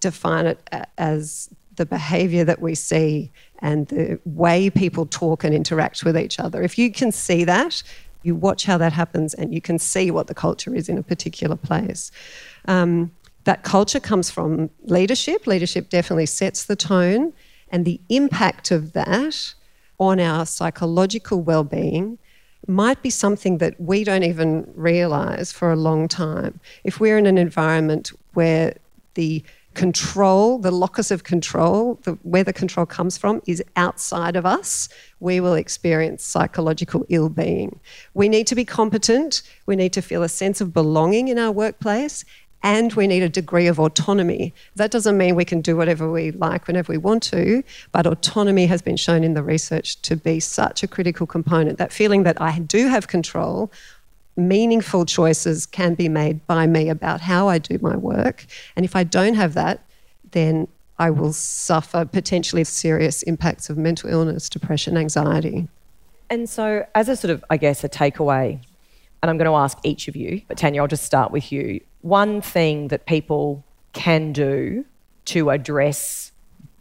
define 0.00 0.44
it 0.44 0.68
as 0.98 1.48
the 1.76 1.86
behavior 1.86 2.44
that 2.44 2.60
we 2.60 2.74
see 2.74 3.30
and 3.60 3.88
the 3.88 4.20
way 4.24 4.68
people 4.68 5.06
talk 5.06 5.44
and 5.44 5.54
interact 5.54 6.04
with 6.04 6.16
each 6.16 6.38
other. 6.38 6.62
If 6.62 6.78
you 6.78 6.92
can 6.92 7.12
see 7.12 7.44
that, 7.44 7.82
you 8.22 8.34
watch 8.34 8.64
how 8.64 8.78
that 8.78 8.92
happens 8.92 9.34
and 9.34 9.54
you 9.54 9.60
can 9.60 9.78
see 9.78 10.10
what 10.10 10.26
the 10.26 10.34
culture 10.34 10.74
is 10.74 10.88
in 10.88 10.98
a 10.98 11.02
particular 11.02 11.56
place. 11.56 12.10
Um, 12.66 13.10
that 13.44 13.64
culture 13.64 14.00
comes 14.00 14.30
from 14.30 14.70
leadership. 14.84 15.46
Leadership 15.46 15.88
definitely 15.88 16.26
sets 16.26 16.64
the 16.64 16.76
tone, 16.76 17.32
and 17.70 17.84
the 17.84 18.00
impact 18.08 18.70
of 18.70 18.92
that 18.92 19.54
on 19.98 20.20
our 20.20 20.46
psychological 20.46 21.42
well 21.42 21.64
being 21.64 22.18
might 22.68 23.02
be 23.02 23.10
something 23.10 23.58
that 23.58 23.80
we 23.80 24.04
don't 24.04 24.22
even 24.22 24.70
realize 24.76 25.50
for 25.50 25.72
a 25.72 25.76
long 25.76 26.06
time. 26.06 26.60
If 26.84 27.00
we're 27.00 27.18
in 27.18 27.26
an 27.26 27.38
environment 27.38 28.12
where 28.34 28.76
the 29.14 29.42
control, 29.74 30.58
the 30.58 30.70
locus 30.70 31.10
of 31.10 31.24
control, 31.24 31.98
the, 32.02 32.12
where 32.22 32.44
the 32.44 32.52
control 32.52 32.86
comes 32.86 33.16
from, 33.16 33.42
is 33.46 33.62
outside 33.76 34.36
of 34.36 34.46
us, 34.46 34.88
we 35.20 35.40
will 35.40 35.54
experience 35.54 36.22
psychological 36.22 37.04
ill 37.08 37.28
being. 37.28 37.80
We 38.14 38.28
need 38.28 38.46
to 38.48 38.54
be 38.54 38.64
competent, 38.64 39.42
we 39.66 39.76
need 39.76 39.92
to 39.94 40.02
feel 40.02 40.22
a 40.22 40.28
sense 40.28 40.60
of 40.60 40.72
belonging 40.72 41.28
in 41.28 41.38
our 41.38 41.52
workplace, 41.52 42.24
and 42.62 42.92
we 42.92 43.06
need 43.06 43.22
a 43.22 43.28
degree 43.28 43.66
of 43.66 43.80
autonomy. 43.80 44.54
That 44.76 44.90
doesn't 44.90 45.16
mean 45.16 45.34
we 45.34 45.44
can 45.44 45.60
do 45.60 45.76
whatever 45.76 46.10
we 46.10 46.30
like 46.30 46.66
whenever 46.66 46.92
we 46.92 46.98
want 46.98 47.22
to, 47.24 47.62
but 47.90 48.06
autonomy 48.06 48.66
has 48.66 48.82
been 48.82 48.96
shown 48.96 49.24
in 49.24 49.34
the 49.34 49.42
research 49.42 50.00
to 50.02 50.16
be 50.16 50.38
such 50.38 50.82
a 50.82 50.88
critical 50.88 51.26
component. 51.26 51.78
That 51.78 51.92
feeling 51.92 52.22
that 52.22 52.40
I 52.40 52.60
do 52.60 52.88
have 52.88 53.08
control 53.08 53.72
meaningful 54.36 55.04
choices 55.04 55.66
can 55.66 55.94
be 55.94 56.08
made 56.08 56.46
by 56.46 56.66
me 56.66 56.88
about 56.88 57.20
how 57.20 57.48
I 57.48 57.58
do 57.58 57.78
my 57.80 57.96
work. 57.96 58.46
And 58.76 58.84
if 58.84 58.96
I 58.96 59.04
don't 59.04 59.34
have 59.34 59.54
that, 59.54 59.84
then 60.30 60.68
I 60.98 61.10
will 61.10 61.32
suffer 61.32 62.04
potentially 62.04 62.64
serious 62.64 63.22
impacts 63.22 63.68
of 63.68 63.76
mental 63.76 64.10
illness, 64.10 64.48
depression, 64.48 64.96
anxiety. 64.96 65.68
And 66.30 66.48
so, 66.48 66.86
as 66.94 67.08
a 67.08 67.16
sort 67.16 67.30
of, 67.30 67.44
I 67.50 67.56
guess, 67.56 67.84
a 67.84 67.88
takeaway, 67.88 68.60
and 69.22 69.30
I'm 69.30 69.36
going 69.36 69.50
to 69.50 69.56
ask 69.56 69.78
each 69.84 70.08
of 70.08 70.16
you, 70.16 70.42
but 70.48 70.56
Tanya, 70.56 70.80
I'll 70.80 70.88
just 70.88 71.04
start 71.04 71.30
with 71.30 71.52
you. 71.52 71.80
One 72.00 72.40
thing 72.40 72.88
that 72.88 73.06
people 73.06 73.64
can 73.92 74.32
do 74.32 74.84
to 75.26 75.50
address 75.50 76.32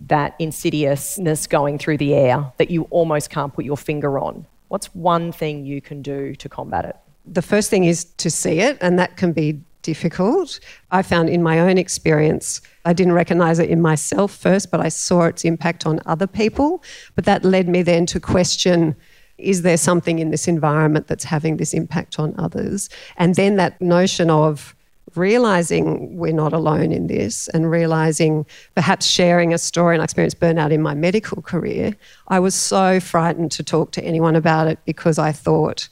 that 0.08 0.36
insidiousness 0.39 1.48
going 1.48 1.77
through 1.77 1.98
the 1.98 2.13
air 2.13 2.51
that 2.58 2.72
you 2.72 2.84
almost 2.89 3.29
can't 3.29 3.53
put 3.53 3.65
your 3.65 3.77
finger 3.77 4.17
on, 4.17 4.46
what's 4.70 4.88
one 4.96 5.31
thing 5.31 5.65
you 5.65 5.81
can 5.81 6.01
do 6.01 6.34
to 6.36 6.50
combat 6.50 6.86
it? 6.86 6.96
The 7.25 7.42
first 7.42 7.70
thing 7.70 7.84
is 7.84 8.06
to 8.06 8.30
see 8.30 8.60
it, 8.60 8.78
and 8.82 8.98
that 9.00 9.18
can 9.18 9.32
be 9.32 9.60
difficult. 9.82 10.60
I 10.92 11.01
found 11.01 11.30
in 11.30 11.42
my 11.44 11.60
own 11.60 11.78
experience, 11.78 12.62
I 12.86 12.94
didn't 12.94 13.13
recognize 13.13 13.60
it 13.60 13.70
in 13.70 13.82
myself 13.82 14.32
first, 14.32 14.72
but 14.72 14.80
I 14.80 14.90
saw 14.90 15.24
its 15.24 15.44
impact 15.44 15.86
on 15.86 16.00
other 16.06 16.28
people. 16.28 16.84
But 17.16 17.25
that 17.25 17.44
led 17.44 17.68
me 17.68 17.82
then 17.82 18.06
to 18.08 18.20
question 18.20 18.96
is 19.38 19.63
there 19.63 19.78
something 19.78 20.20
in 20.20 20.30
this 20.30 20.48
environment 20.48 21.08
that's 21.08 21.24
having 21.24 21.58
this 21.58 21.74
impact 21.74 22.20
on 22.20 22.36
others? 22.38 22.90
And 23.18 23.36
then 23.36 23.56
that 23.56 23.82
notion 23.82 24.30
of 24.30 24.75
realizing 25.16 26.16
we're 26.16 26.32
not 26.32 26.54
alone 26.54 26.92
in 26.92 27.08
this 27.08 27.48
and 27.50 27.70
realizing 27.70 28.46
perhaps 28.75 29.06
sharing 29.06 29.54
a 29.54 29.58
story 29.58 29.96
and 29.96 30.01
I 30.01 30.06
experienced 30.06 30.40
burnout 30.40 30.72
in 30.72 30.82
my 30.82 30.94
medical 30.94 31.42
career, 31.42 31.96
I 32.28 32.40
was 32.40 32.56
so 32.56 33.00
frightened 33.00 33.51
to 33.54 33.63
talk 33.63 33.92
to 33.94 34.04
anyone 34.04 34.36
about 34.36 34.68
it 34.68 34.80
because 34.86 35.18
I 35.18 35.32
thought, 35.32 35.90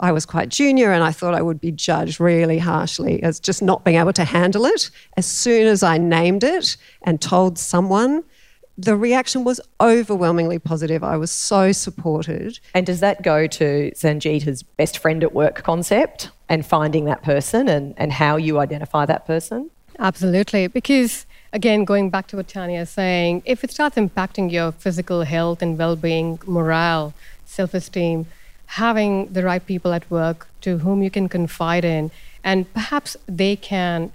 I 0.00 0.12
was 0.12 0.26
quite 0.26 0.48
junior 0.48 0.92
and 0.92 1.04
I 1.04 1.12
thought 1.12 1.34
I 1.34 1.42
would 1.42 1.60
be 1.60 1.70
judged 1.70 2.18
really 2.18 2.58
harshly 2.58 3.22
as 3.22 3.38
just 3.38 3.62
not 3.62 3.84
being 3.84 3.96
able 3.96 4.12
to 4.14 4.24
handle 4.24 4.66
it. 4.66 4.90
As 5.16 5.26
soon 5.26 5.66
as 5.66 5.82
I 5.82 5.98
named 5.98 6.42
it 6.42 6.76
and 7.02 7.20
told 7.20 7.58
someone, 7.58 8.24
the 8.76 8.96
reaction 8.96 9.44
was 9.44 9.60
overwhelmingly 9.80 10.58
positive. 10.58 11.04
I 11.04 11.16
was 11.16 11.30
so 11.30 11.70
supported. 11.70 12.58
And 12.74 12.84
does 12.84 13.00
that 13.00 13.22
go 13.22 13.46
to 13.46 13.92
Sangeeta's 13.94 14.62
best 14.64 14.98
friend 14.98 15.22
at 15.22 15.32
work 15.32 15.62
concept 15.62 16.30
and 16.48 16.66
finding 16.66 17.04
that 17.04 17.22
person 17.22 17.68
and, 17.68 17.94
and 17.96 18.12
how 18.12 18.36
you 18.36 18.58
identify 18.58 19.06
that 19.06 19.26
person? 19.26 19.70
Absolutely. 20.00 20.66
Because, 20.66 21.24
again, 21.52 21.84
going 21.84 22.10
back 22.10 22.26
to 22.28 22.36
what 22.36 22.48
Tanya 22.48 22.80
is 22.80 22.90
saying, 22.90 23.42
if 23.44 23.62
it 23.62 23.70
starts 23.70 23.94
impacting 23.96 24.50
your 24.50 24.72
physical 24.72 25.22
health 25.22 25.62
and 25.62 25.78
well 25.78 25.94
being, 25.94 26.40
morale, 26.44 27.14
self 27.44 27.74
esteem, 27.74 28.26
having 28.66 29.32
the 29.32 29.42
right 29.42 29.64
people 29.64 29.92
at 29.92 30.10
work 30.10 30.48
to 30.62 30.78
whom 30.78 31.02
you 31.02 31.10
can 31.10 31.28
confide 31.28 31.84
in, 31.84 32.10
and 32.42 32.72
perhaps 32.74 33.16
they 33.26 33.56
can 33.56 34.12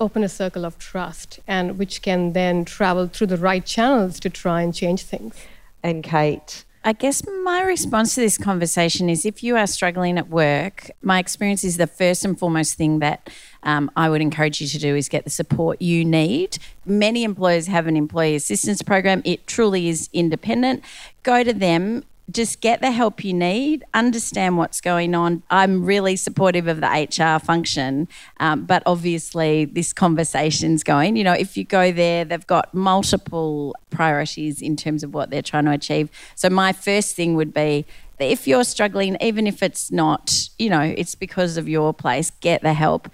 open 0.00 0.22
a 0.22 0.28
circle 0.28 0.64
of 0.64 0.78
trust 0.78 1.40
and 1.46 1.78
which 1.78 2.02
can 2.02 2.32
then 2.32 2.64
travel 2.64 3.08
through 3.08 3.26
the 3.26 3.36
right 3.36 3.64
channels 3.64 4.20
to 4.20 4.30
try 4.30 4.62
and 4.62 4.74
change 4.74 5.02
things. 5.02 5.34
And 5.82 6.02
Kate, 6.04 6.64
I 6.84 6.92
guess 6.92 7.22
my 7.42 7.62
response 7.62 8.14
to 8.14 8.20
this 8.20 8.38
conversation 8.38 9.10
is 9.10 9.26
if 9.26 9.42
you 9.42 9.56
are 9.56 9.66
struggling 9.66 10.16
at 10.16 10.28
work, 10.28 10.90
my 11.02 11.18
experience 11.18 11.64
is 11.64 11.76
the 11.76 11.86
first 11.86 12.24
and 12.24 12.38
foremost 12.38 12.76
thing 12.76 13.00
that 13.00 13.28
um, 13.64 13.90
I 13.96 14.08
would 14.08 14.20
encourage 14.20 14.60
you 14.60 14.68
to 14.68 14.78
do 14.78 14.94
is 14.94 15.08
get 15.08 15.24
the 15.24 15.30
support 15.30 15.82
you 15.82 16.04
need. 16.04 16.58
Many 16.86 17.24
employers 17.24 17.66
have 17.66 17.86
an 17.88 17.96
employee 17.96 18.36
assistance 18.36 18.82
program, 18.82 19.22
it 19.24 19.46
truly 19.46 19.88
is 19.88 20.08
independent. 20.12 20.84
Go 21.24 21.42
to 21.42 21.52
them 21.52 22.04
just 22.30 22.60
get 22.60 22.80
the 22.80 22.90
help 22.90 23.24
you 23.24 23.32
need, 23.32 23.84
understand 23.94 24.58
what's 24.58 24.80
going 24.80 25.14
on. 25.14 25.42
I'm 25.50 25.84
really 25.84 26.16
supportive 26.16 26.66
of 26.68 26.80
the 26.80 26.86
HR 26.86 27.42
function, 27.42 28.08
um, 28.38 28.64
but 28.64 28.82
obviously 28.84 29.64
this 29.64 29.92
conversation's 29.92 30.82
going. 30.82 31.16
You 31.16 31.24
know, 31.24 31.32
if 31.32 31.56
you 31.56 31.64
go 31.64 31.90
there, 31.90 32.24
they've 32.24 32.46
got 32.46 32.74
multiple 32.74 33.74
priorities 33.90 34.60
in 34.60 34.76
terms 34.76 35.02
of 35.02 35.14
what 35.14 35.30
they're 35.30 35.42
trying 35.42 35.64
to 35.64 35.72
achieve. 35.72 36.10
So 36.34 36.50
my 36.50 36.72
first 36.72 37.16
thing 37.16 37.34
would 37.34 37.54
be 37.54 37.86
if 38.18 38.46
you're 38.46 38.64
struggling, 38.64 39.16
even 39.20 39.46
if 39.46 39.62
it's 39.62 39.90
not, 39.90 40.48
you 40.58 40.68
know, 40.68 40.82
it's 40.82 41.14
because 41.14 41.56
of 41.56 41.68
your 41.68 41.94
place, 41.94 42.30
get 42.40 42.62
the 42.62 42.74
help 42.74 43.08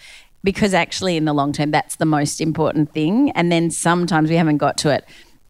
because 0.44 0.75
actually 0.75 1.16
in 1.16 1.25
the 1.25 1.33
long 1.33 1.52
term 1.52 1.71
that's 1.71 1.97
the 1.97 2.04
most 2.04 2.40
important 2.40 2.92
thing 2.92 3.30
and 3.33 3.50
then 3.50 3.71
sometimes 3.71 4.28
we 4.28 4.37
haven't 4.37 4.59
got 4.59 4.76
to 4.76 4.90
it 4.90 5.04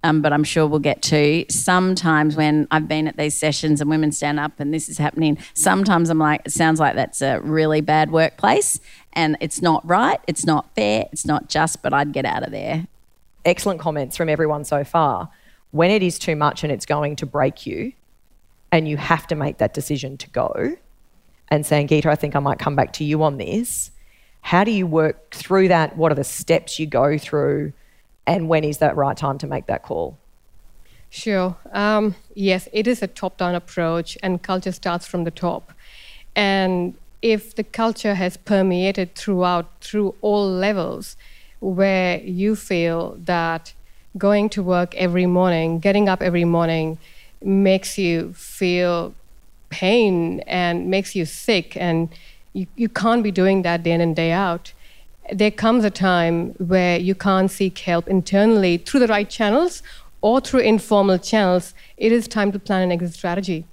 um, 0.04 0.20
but 0.20 0.34
I'm 0.34 0.44
sure 0.44 0.66
we'll 0.66 0.80
get 0.80 1.00
to. 1.02 1.46
Sometimes 1.48 2.36
when 2.36 2.68
I've 2.70 2.86
been 2.86 3.08
at 3.08 3.16
these 3.16 3.36
sessions 3.36 3.80
and 3.80 3.88
women 3.88 4.12
stand 4.12 4.38
up 4.38 4.60
and 4.60 4.72
this 4.72 4.90
is 4.90 4.98
happening, 4.98 5.38
sometimes 5.54 6.10
I'm 6.10 6.18
like, 6.18 6.42
it 6.44 6.52
sounds 6.52 6.78
like 6.78 6.94
that's 6.94 7.22
a 7.22 7.40
really 7.40 7.80
bad 7.80 8.12
workplace 8.12 8.78
and 9.14 9.38
it's 9.40 9.62
not 9.62 9.84
right, 9.88 10.20
it's 10.28 10.44
not 10.44 10.72
fair, 10.74 11.06
it's 11.10 11.24
not 11.24 11.48
just, 11.48 11.82
but 11.82 11.94
I'd 11.94 12.12
get 12.12 12.26
out 12.26 12.42
of 12.42 12.52
there. 12.52 12.86
Excellent 13.46 13.80
comments 13.80 14.14
from 14.14 14.28
everyone 14.28 14.64
so 14.64 14.84
far. 14.84 15.30
When 15.70 15.90
it 15.90 16.02
is 16.02 16.18
too 16.18 16.36
much 16.36 16.62
and 16.62 16.70
it's 16.70 16.86
going 16.86 17.16
to 17.16 17.26
break 17.26 17.66
you, 17.66 17.94
and 18.70 18.88
you 18.88 18.96
have 18.96 19.26
to 19.28 19.36
make 19.36 19.58
that 19.58 19.72
decision 19.72 20.18
to 20.18 20.28
go, 20.30 20.76
and 21.48 21.64
Sangeeta, 21.64 22.06
I 22.06 22.16
think 22.16 22.36
I 22.36 22.40
might 22.40 22.58
come 22.58 22.76
back 22.76 22.92
to 22.94 23.04
you 23.04 23.22
on 23.22 23.38
this. 23.38 23.90
How 24.42 24.64
do 24.64 24.70
you 24.70 24.86
work 24.86 25.32
through 25.32 25.68
that? 25.68 25.96
What 25.96 26.12
are 26.12 26.16
the 26.16 26.24
steps 26.24 26.78
you 26.78 26.86
go 26.86 27.16
through? 27.16 27.72
And 28.26 28.48
when 28.48 28.64
is 28.64 28.78
that 28.78 28.96
right 28.96 29.16
time 29.16 29.38
to 29.38 29.46
make 29.46 29.66
that 29.66 29.82
call? 29.82 30.16
Sure. 31.10 31.56
Um, 31.72 32.16
yes, 32.34 32.68
it 32.72 32.86
is 32.88 33.02
a 33.02 33.06
top 33.06 33.36
down 33.36 33.54
approach, 33.54 34.18
and 34.22 34.42
culture 34.42 34.72
starts 34.72 35.06
from 35.06 35.24
the 35.24 35.30
top. 35.30 35.72
And 36.34 36.94
if 37.22 37.54
the 37.54 37.62
culture 37.62 38.14
has 38.14 38.36
permeated 38.36 39.14
throughout, 39.14 39.70
through 39.80 40.14
all 40.20 40.50
levels, 40.50 41.16
where 41.60 42.20
you 42.20 42.56
feel 42.56 43.16
that 43.24 43.72
going 44.18 44.48
to 44.50 44.62
work 44.62 44.94
every 44.96 45.26
morning, 45.26 45.78
getting 45.78 46.08
up 46.08 46.20
every 46.20 46.44
morning, 46.44 46.98
makes 47.42 47.96
you 47.96 48.32
feel 48.34 49.14
pain 49.70 50.40
and 50.40 50.90
makes 50.90 51.14
you 51.14 51.24
sick, 51.24 51.76
and 51.76 52.08
you, 52.52 52.66
you 52.76 52.88
can't 52.88 53.22
be 53.22 53.30
doing 53.30 53.62
that 53.62 53.82
day 53.82 53.92
in 53.92 54.00
and 54.00 54.14
day 54.16 54.32
out 54.32 54.72
there 55.32 55.50
comes 55.50 55.84
a 55.84 55.90
time 55.90 56.50
where 56.58 56.98
you 56.98 57.14
can't 57.14 57.50
seek 57.50 57.78
help 57.78 58.08
internally 58.08 58.78
through 58.78 59.00
the 59.00 59.06
right 59.06 59.28
channels 59.28 59.82
or 60.20 60.40
through 60.40 60.60
informal 60.60 61.18
channels. 61.18 61.74
It 61.96 62.12
is 62.12 62.28
time 62.28 62.52
to 62.52 62.58
plan 62.58 62.82
an 62.82 62.92
exit 62.92 63.14
strategy. 63.14 63.64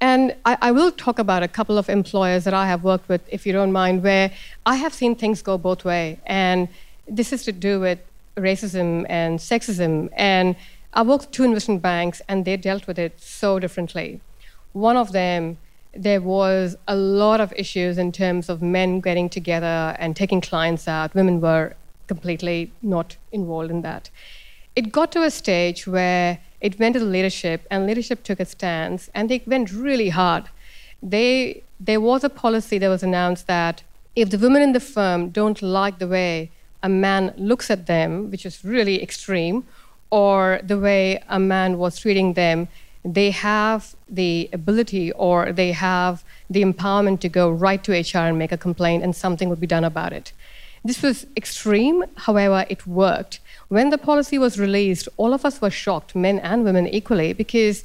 And 0.00 0.34
I, 0.44 0.58
I, 0.60 0.70
will 0.72 0.90
talk 0.90 1.18
about 1.18 1.42
a 1.42 1.48
couple 1.48 1.78
of 1.78 1.88
employers 1.88 2.44
that 2.44 2.52
I 2.52 2.66
have 2.66 2.84
worked 2.84 3.08
with, 3.08 3.22
if 3.28 3.46
you 3.46 3.52
don't 3.52 3.72
mind, 3.72 4.02
where 4.02 4.30
I 4.66 4.74
have 4.76 4.92
seen 4.92 5.14
things 5.14 5.40
go 5.40 5.56
both 5.56 5.84
way. 5.84 6.18
And 6.26 6.68
this 7.08 7.32
is 7.32 7.44
to 7.44 7.52
do 7.52 7.80
with 7.80 8.00
racism 8.36 9.06
and 9.08 9.38
sexism. 9.38 10.10
And 10.14 10.56
I 10.92 11.02
worked 11.02 11.24
with 11.24 11.30
two 11.30 11.44
investment 11.44 11.80
banks, 11.80 12.20
and 12.28 12.44
they 12.44 12.56
dealt 12.56 12.86
with 12.86 12.98
it 12.98 13.20
so 13.20 13.58
differently. 13.58 14.20
One 14.72 14.96
of 14.96 15.12
them 15.12 15.56
there 15.96 16.20
was 16.20 16.76
a 16.88 16.96
lot 16.96 17.40
of 17.40 17.52
issues 17.56 17.98
in 17.98 18.12
terms 18.12 18.48
of 18.48 18.62
men 18.62 19.00
getting 19.00 19.28
together 19.28 19.96
and 19.98 20.16
taking 20.16 20.40
clients 20.40 20.88
out. 20.88 21.14
Women 21.14 21.40
were 21.40 21.74
completely 22.06 22.72
not 22.82 23.16
involved 23.32 23.70
in 23.70 23.82
that. 23.82 24.10
It 24.76 24.92
got 24.92 25.12
to 25.12 25.22
a 25.22 25.30
stage 25.30 25.86
where 25.86 26.40
it 26.60 26.78
went 26.78 26.94
to 26.94 27.00
the 27.00 27.06
leadership, 27.06 27.66
and 27.70 27.86
leadership 27.86 28.22
took 28.24 28.40
a 28.40 28.44
stance, 28.44 29.10
and 29.14 29.28
they 29.28 29.42
went 29.46 29.72
really 29.72 30.08
hard. 30.08 30.44
They, 31.02 31.62
there 31.78 32.00
was 32.00 32.24
a 32.24 32.30
policy 32.30 32.78
that 32.78 32.88
was 32.88 33.02
announced 33.02 33.46
that 33.46 33.82
if 34.16 34.30
the 34.30 34.38
women 34.38 34.62
in 34.62 34.72
the 34.72 34.80
firm 34.80 35.28
don't 35.28 35.60
like 35.60 35.98
the 35.98 36.08
way 36.08 36.50
a 36.82 36.88
man 36.88 37.34
looks 37.36 37.70
at 37.70 37.86
them, 37.86 38.30
which 38.30 38.46
is 38.46 38.64
really 38.64 39.02
extreme, 39.02 39.64
or 40.10 40.60
the 40.62 40.78
way 40.78 41.22
a 41.28 41.38
man 41.38 41.78
was 41.78 41.98
treating 41.98 42.34
them, 42.34 42.68
they 43.04 43.30
have 43.30 43.94
the 44.08 44.48
ability 44.52 45.12
or 45.12 45.52
they 45.52 45.72
have 45.72 46.24
the 46.48 46.62
empowerment 46.62 47.20
to 47.20 47.28
go 47.28 47.50
right 47.50 47.82
to 47.84 47.92
HR 47.92 48.24
and 48.24 48.38
make 48.38 48.52
a 48.52 48.56
complaint, 48.56 49.02
and 49.02 49.14
something 49.14 49.48
would 49.48 49.60
be 49.60 49.66
done 49.66 49.84
about 49.84 50.12
it. 50.12 50.32
This 50.84 51.02
was 51.02 51.26
extreme, 51.36 52.04
however, 52.16 52.66
it 52.68 52.86
worked. 52.86 53.40
When 53.68 53.90
the 53.90 53.98
policy 53.98 54.38
was 54.38 54.58
released, 54.58 55.08
all 55.16 55.32
of 55.32 55.44
us 55.44 55.60
were 55.60 55.70
shocked, 55.70 56.14
men 56.14 56.38
and 56.38 56.64
women 56.64 56.86
equally, 56.86 57.32
because 57.32 57.84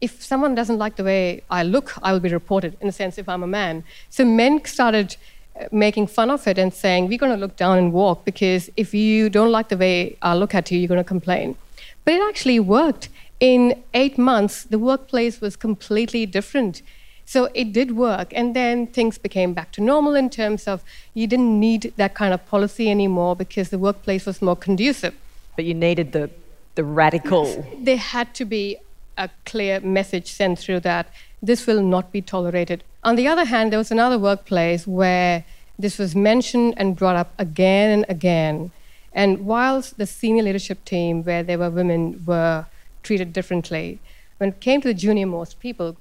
if 0.00 0.22
someone 0.22 0.54
doesn't 0.54 0.78
like 0.78 0.96
the 0.96 1.04
way 1.04 1.42
I 1.50 1.62
look, 1.62 1.94
I 2.02 2.12
will 2.12 2.20
be 2.20 2.28
reported, 2.28 2.76
in 2.80 2.88
a 2.88 2.92
sense, 2.92 3.18
if 3.18 3.28
I'm 3.28 3.42
a 3.42 3.46
man. 3.46 3.84
So 4.10 4.24
men 4.24 4.64
started 4.66 5.16
uh, 5.58 5.66
making 5.72 6.08
fun 6.08 6.30
of 6.30 6.46
it 6.46 6.58
and 6.58 6.72
saying, 6.72 7.08
We're 7.08 7.18
going 7.18 7.32
to 7.32 7.38
look 7.38 7.56
down 7.56 7.78
and 7.78 7.92
walk 7.92 8.24
because 8.24 8.70
if 8.76 8.92
you 8.92 9.30
don't 9.30 9.50
like 9.50 9.68
the 9.68 9.76
way 9.78 10.16
I 10.20 10.34
look 10.34 10.54
at 10.54 10.70
you, 10.70 10.78
you're 10.78 10.88
going 10.88 10.98
to 10.98 11.04
complain. 11.04 11.56
But 12.04 12.14
it 12.14 12.22
actually 12.28 12.60
worked 12.60 13.08
in 13.40 13.82
eight 13.94 14.18
months, 14.18 14.64
the 14.64 14.78
workplace 14.78 15.40
was 15.40 15.56
completely 15.56 16.26
different. 16.26 16.82
So 17.24 17.48
it 17.54 17.72
did 17.72 17.96
work. 17.96 18.32
And 18.34 18.54
then 18.54 18.86
things 18.86 19.18
became 19.18 19.52
back 19.52 19.72
to 19.72 19.82
normal 19.82 20.14
in 20.14 20.30
terms 20.30 20.68
of 20.68 20.82
you 21.12 21.26
didn't 21.26 21.58
need 21.58 21.92
that 21.96 22.14
kind 22.14 22.32
of 22.32 22.46
policy 22.46 22.90
anymore 22.90 23.34
because 23.36 23.70
the 23.70 23.78
workplace 23.78 24.26
was 24.26 24.40
more 24.40 24.56
conducive. 24.56 25.14
But 25.56 25.64
you 25.64 25.74
needed 25.74 26.12
the, 26.12 26.30
the 26.76 26.84
radical. 26.84 27.66
There 27.78 27.96
had 27.96 28.32
to 28.34 28.44
be 28.44 28.78
a 29.18 29.28
clear 29.44 29.80
message 29.80 30.30
sent 30.30 30.58
through 30.58 30.80
that 30.80 31.08
this 31.42 31.66
will 31.66 31.82
not 31.82 32.12
be 32.12 32.22
tolerated. 32.22 32.84
On 33.02 33.16
the 33.16 33.28
other 33.28 33.44
hand, 33.44 33.72
there 33.72 33.78
was 33.78 33.90
another 33.90 34.18
workplace 34.18 34.86
where 34.86 35.44
this 35.78 35.98
was 35.98 36.14
mentioned 36.14 36.74
and 36.76 36.96
brought 36.96 37.16
up 37.16 37.32
again 37.38 37.90
and 37.90 38.06
again. 38.08 38.70
And 39.12 39.46
whilst 39.46 39.98
the 39.98 40.06
senior 40.06 40.42
leadership 40.42 40.84
team, 40.84 41.22
where 41.24 41.42
there 41.42 41.58
were 41.58 41.70
women, 41.70 42.22
were 42.26 42.66
treated 43.06 43.32
differently. 43.32 43.98
When 44.38 44.50
it 44.50 44.60
came 44.60 44.80
to 44.82 44.88
the 44.88 44.94
junior 44.94 45.26
most 45.26 45.60
people, 45.60 45.96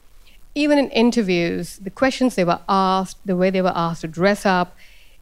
even 0.55 0.77
in 0.77 0.89
interviews, 0.89 1.77
the 1.77 1.89
questions 1.89 2.35
they 2.35 2.43
were 2.43 2.61
asked, 2.67 3.17
the 3.25 3.35
way 3.35 3.49
they 3.49 3.61
were 3.61 3.73
asked 3.75 4.01
to 4.01 4.07
dress 4.07 4.45
up, 4.45 4.75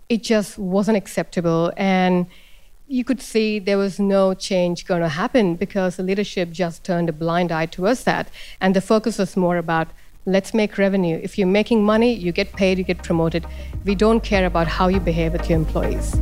it 0.09 0.23
just 0.23 0.57
wasn't 0.57 0.97
acceptable. 0.97 1.71
And 1.75 2.27
you 2.87 3.03
could 3.03 3.21
see 3.21 3.59
there 3.59 3.77
was 3.77 3.99
no 3.99 4.33
change 4.33 4.85
going 4.85 5.01
to 5.01 5.09
happen 5.09 5.55
because 5.55 5.95
the 5.95 6.03
leadership 6.03 6.51
just 6.51 6.83
turned 6.83 7.09
a 7.09 7.13
blind 7.13 7.51
eye 7.51 7.65
towards 7.65 8.03
that. 8.03 8.29
And 8.61 8.75
the 8.75 8.81
focus 8.81 9.17
was 9.17 9.35
more 9.35 9.57
about 9.57 9.87
Let's 10.25 10.53
make 10.53 10.77
revenue. 10.77 11.19
If 11.21 11.37
you're 11.37 11.47
making 11.47 11.83
money, 11.83 12.13
you 12.13 12.31
get 12.31 12.53
paid, 12.53 12.77
you 12.77 12.85
get 12.85 13.03
promoted. 13.03 13.45
We 13.83 13.93
don't 13.93 14.23
care 14.23 14.45
about 14.45 14.67
how 14.67 14.87
you 14.87 15.01
behave 15.01 15.33
with 15.33 15.49
your 15.49 15.59
employees. 15.59 16.15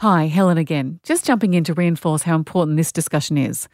Hi, 0.00 0.28
Helen 0.28 0.56
again. 0.56 0.98
Just 1.02 1.26
jumping 1.26 1.52
in 1.52 1.62
to 1.64 1.74
reinforce 1.74 2.22
how 2.22 2.34
important 2.34 2.78
this 2.78 2.90
discussion 2.90 3.36
is. 3.36 3.68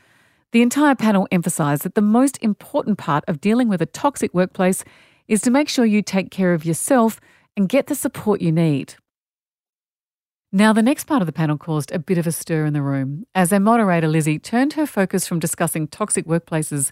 The 0.51 0.61
entire 0.61 0.97
panel 0.97 1.29
emphasised 1.31 1.85
that 1.85 1.95
the 1.95 2.03
most 2.03 2.37
important 2.43 2.99
part 2.99 3.23
of 3.29 3.41
dealing 3.41 3.69
with 3.69 3.81
a 3.81 3.87
toxic 3.87 4.35
workplace 4.35 4.83
is 5.29 5.41
to 5.43 5.53
make 5.53 5.69
sure 5.69 5.85
you 5.85 6.03
take 6.03 6.33
care 6.33 6.53
of 6.53 6.65
yourself 6.65 7.21
and 7.57 7.69
get 7.69 7.87
the 7.87 7.95
support 7.95 8.41
you 8.41 8.51
need. 8.51 8.97
Now, 10.51 10.73
the 10.73 10.83
next 10.83 11.05
part 11.05 11.23
of 11.23 11.27
the 11.27 11.33
panel 11.33 11.59
caused 11.59 11.93
a 11.93 12.01
bit 12.01 12.19
of 12.19 12.27
a 12.27 12.33
stir 12.33 12.65
in 12.65 12.73
the 12.73 12.83
room 12.83 13.25
as 13.33 13.51
their 13.51 13.61
moderator, 13.61 14.09
Lizzie, 14.09 14.41
turned 14.41 14.73
her 14.73 14.85
focus 14.85 15.29
from 15.29 15.39
discussing 15.39 15.87
toxic 15.87 16.27
workplaces 16.27 16.91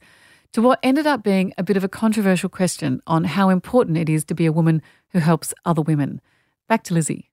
to 0.53 0.62
what 0.62 0.79
ended 0.81 1.09
up 1.09 1.25
being 1.25 1.53
a 1.59 1.64
bit 1.64 1.76
of 1.76 1.83
a 1.83 1.88
controversial 1.88 2.49
question 2.49 3.00
on 3.09 3.25
how 3.25 3.49
important 3.49 3.99
it 3.99 4.09
is 4.09 4.25
to 4.26 4.35
be 4.37 4.47
a 4.47 4.53
woman 4.53 4.81
who 5.09 5.19
helps 5.19 5.53
other 5.64 5.83
women. 5.83 6.21
Back 6.69 6.85
to 6.85 6.95
Lizzie. 6.95 7.33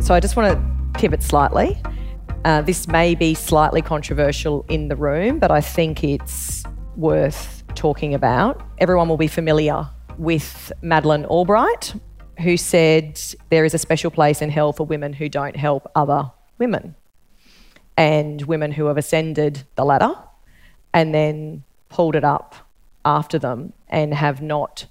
So 0.00 0.14
I 0.14 0.20
just 0.20 0.36
want 0.36 0.52
to 0.52 0.98
pivot 1.00 1.22
slightly. 1.22 1.80
Uh, 2.44 2.62
this 2.62 2.86
may 2.86 3.14
be 3.14 3.34
slightly 3.34 3.82
controversial 3.82 4.64
in 4.68 4.86
the 4.88 4.94
room, 4.94 5.40
but 5.40 5.50
I 5.50 5.60
think 5.60 6.04
it's 6.04 6.62
worth 6.96 7.64
talking 7.74 8.14
about. 8.14 8.64
Everyone 8.78 9.08
will 9.08 9.16
be 9.16 9.26
familiar 9.26 9.88
with 10.16 10.72
Madeleine 10.80 11.24
Albright, 11.24 11.94
who 12.40 12.56
said 12.56 13.20
there 13.50 13.64
is 13.64 13.74
a 13.74 13.78
special 13.78 14.10
place 14.10 14.40
in 14.40 14.50
hell 14.50 14.72
for 14.72 14.86
women 14.86 15.12
who 15.12 15.28
don't 15.28 15.56
help 15.56 15.90
other 15.94 16.30
women 16.58 16.94
and 17.96 18.42
women 18.42 18.72
who 18.72 18.86
have 18.86 18.96
ascended 18.96 19.64
the 19.74 19.84
ladder 19.84 20.14
and 20.94 21.14
then 21.14 21.64
pulled 21.88 22.14
it 22.14 22.24
up 22.24 22.54
after 23.04 23.38
them 23.38 23.72
and 23.88 24.14
have 24.14 24.40
not 24.40 24.86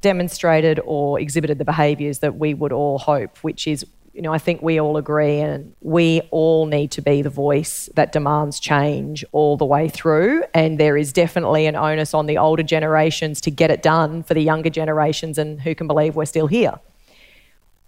demonstrated 0.00 0.78
or 0.84 1.18
exhibited 1.18 1.58
the 1.58 1.64
behaviours 1.64 2.18
that 2.18 2.36
we 2.36 2.54
would 2.54 2.72
all 2.72 2.98
hope, 2.98 3.38
which 3.38 3.66
is 3.66 3.84
you 4.14 4.22
know, 4.22 4.32
I 4.32 4.38
think 4.38 4.62
we 4.62 4.80
all 4.80 4.96
agree, 4.96 5.40
and 5.40 5.74
we 5.80 6.20
all 6.30 6.66
need 6.66 6.92
to 6.92 7.02
be 7.02 7.20
the 7.20 7.30
voice 7.30 7.88
that 7.96 8.12
demands 8.12 8.60
change 8.60 9.24
all 9.32 9.56
the 9.56 9.64
way 9.64 9.88
through. 9.88 10.44
And 10.54 10.78
there 10.78 10.96
is 10.96 11.12
definitely 11.12 11.66
an 11.66 11.74
onus 11.74 12.14
on 12.14 12.26
the 12.26 12.38
older 12.38 12.62
generations 12.62 13.40
to 13.40 13.50
get 13.50 13.72
it 13.72 13.82
done 13.82 14.22
for 14.22 14.32
the 14.32 14.40
younger 14.40 14.70
generations, 14.70 15.36
and 15.36 15.60
who 15.60 15.74
can 15.74 15.88
believe 15.88 16.14
we're 16.14 16.26
still 16.26 16.46
here? 16.46 16.78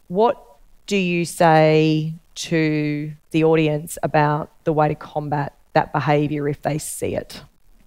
What 0.08 0.44
do 0.86 0.96
you 0.96 1.24
say 1.24 2.14
to 2.34 3.12
the 3.30 3.44
audience 3.44 3.96
about 4.02 4.50
the 4.64 4.72
way 4.72 4.88
to 4.88 4.96
combat 4.96 5.54
that 5.74 5.92
behaviour 5.92 6.48
if 6.48 6.60
they 6.62 6.78
see 6.78 7.14
it? 7.14 7.40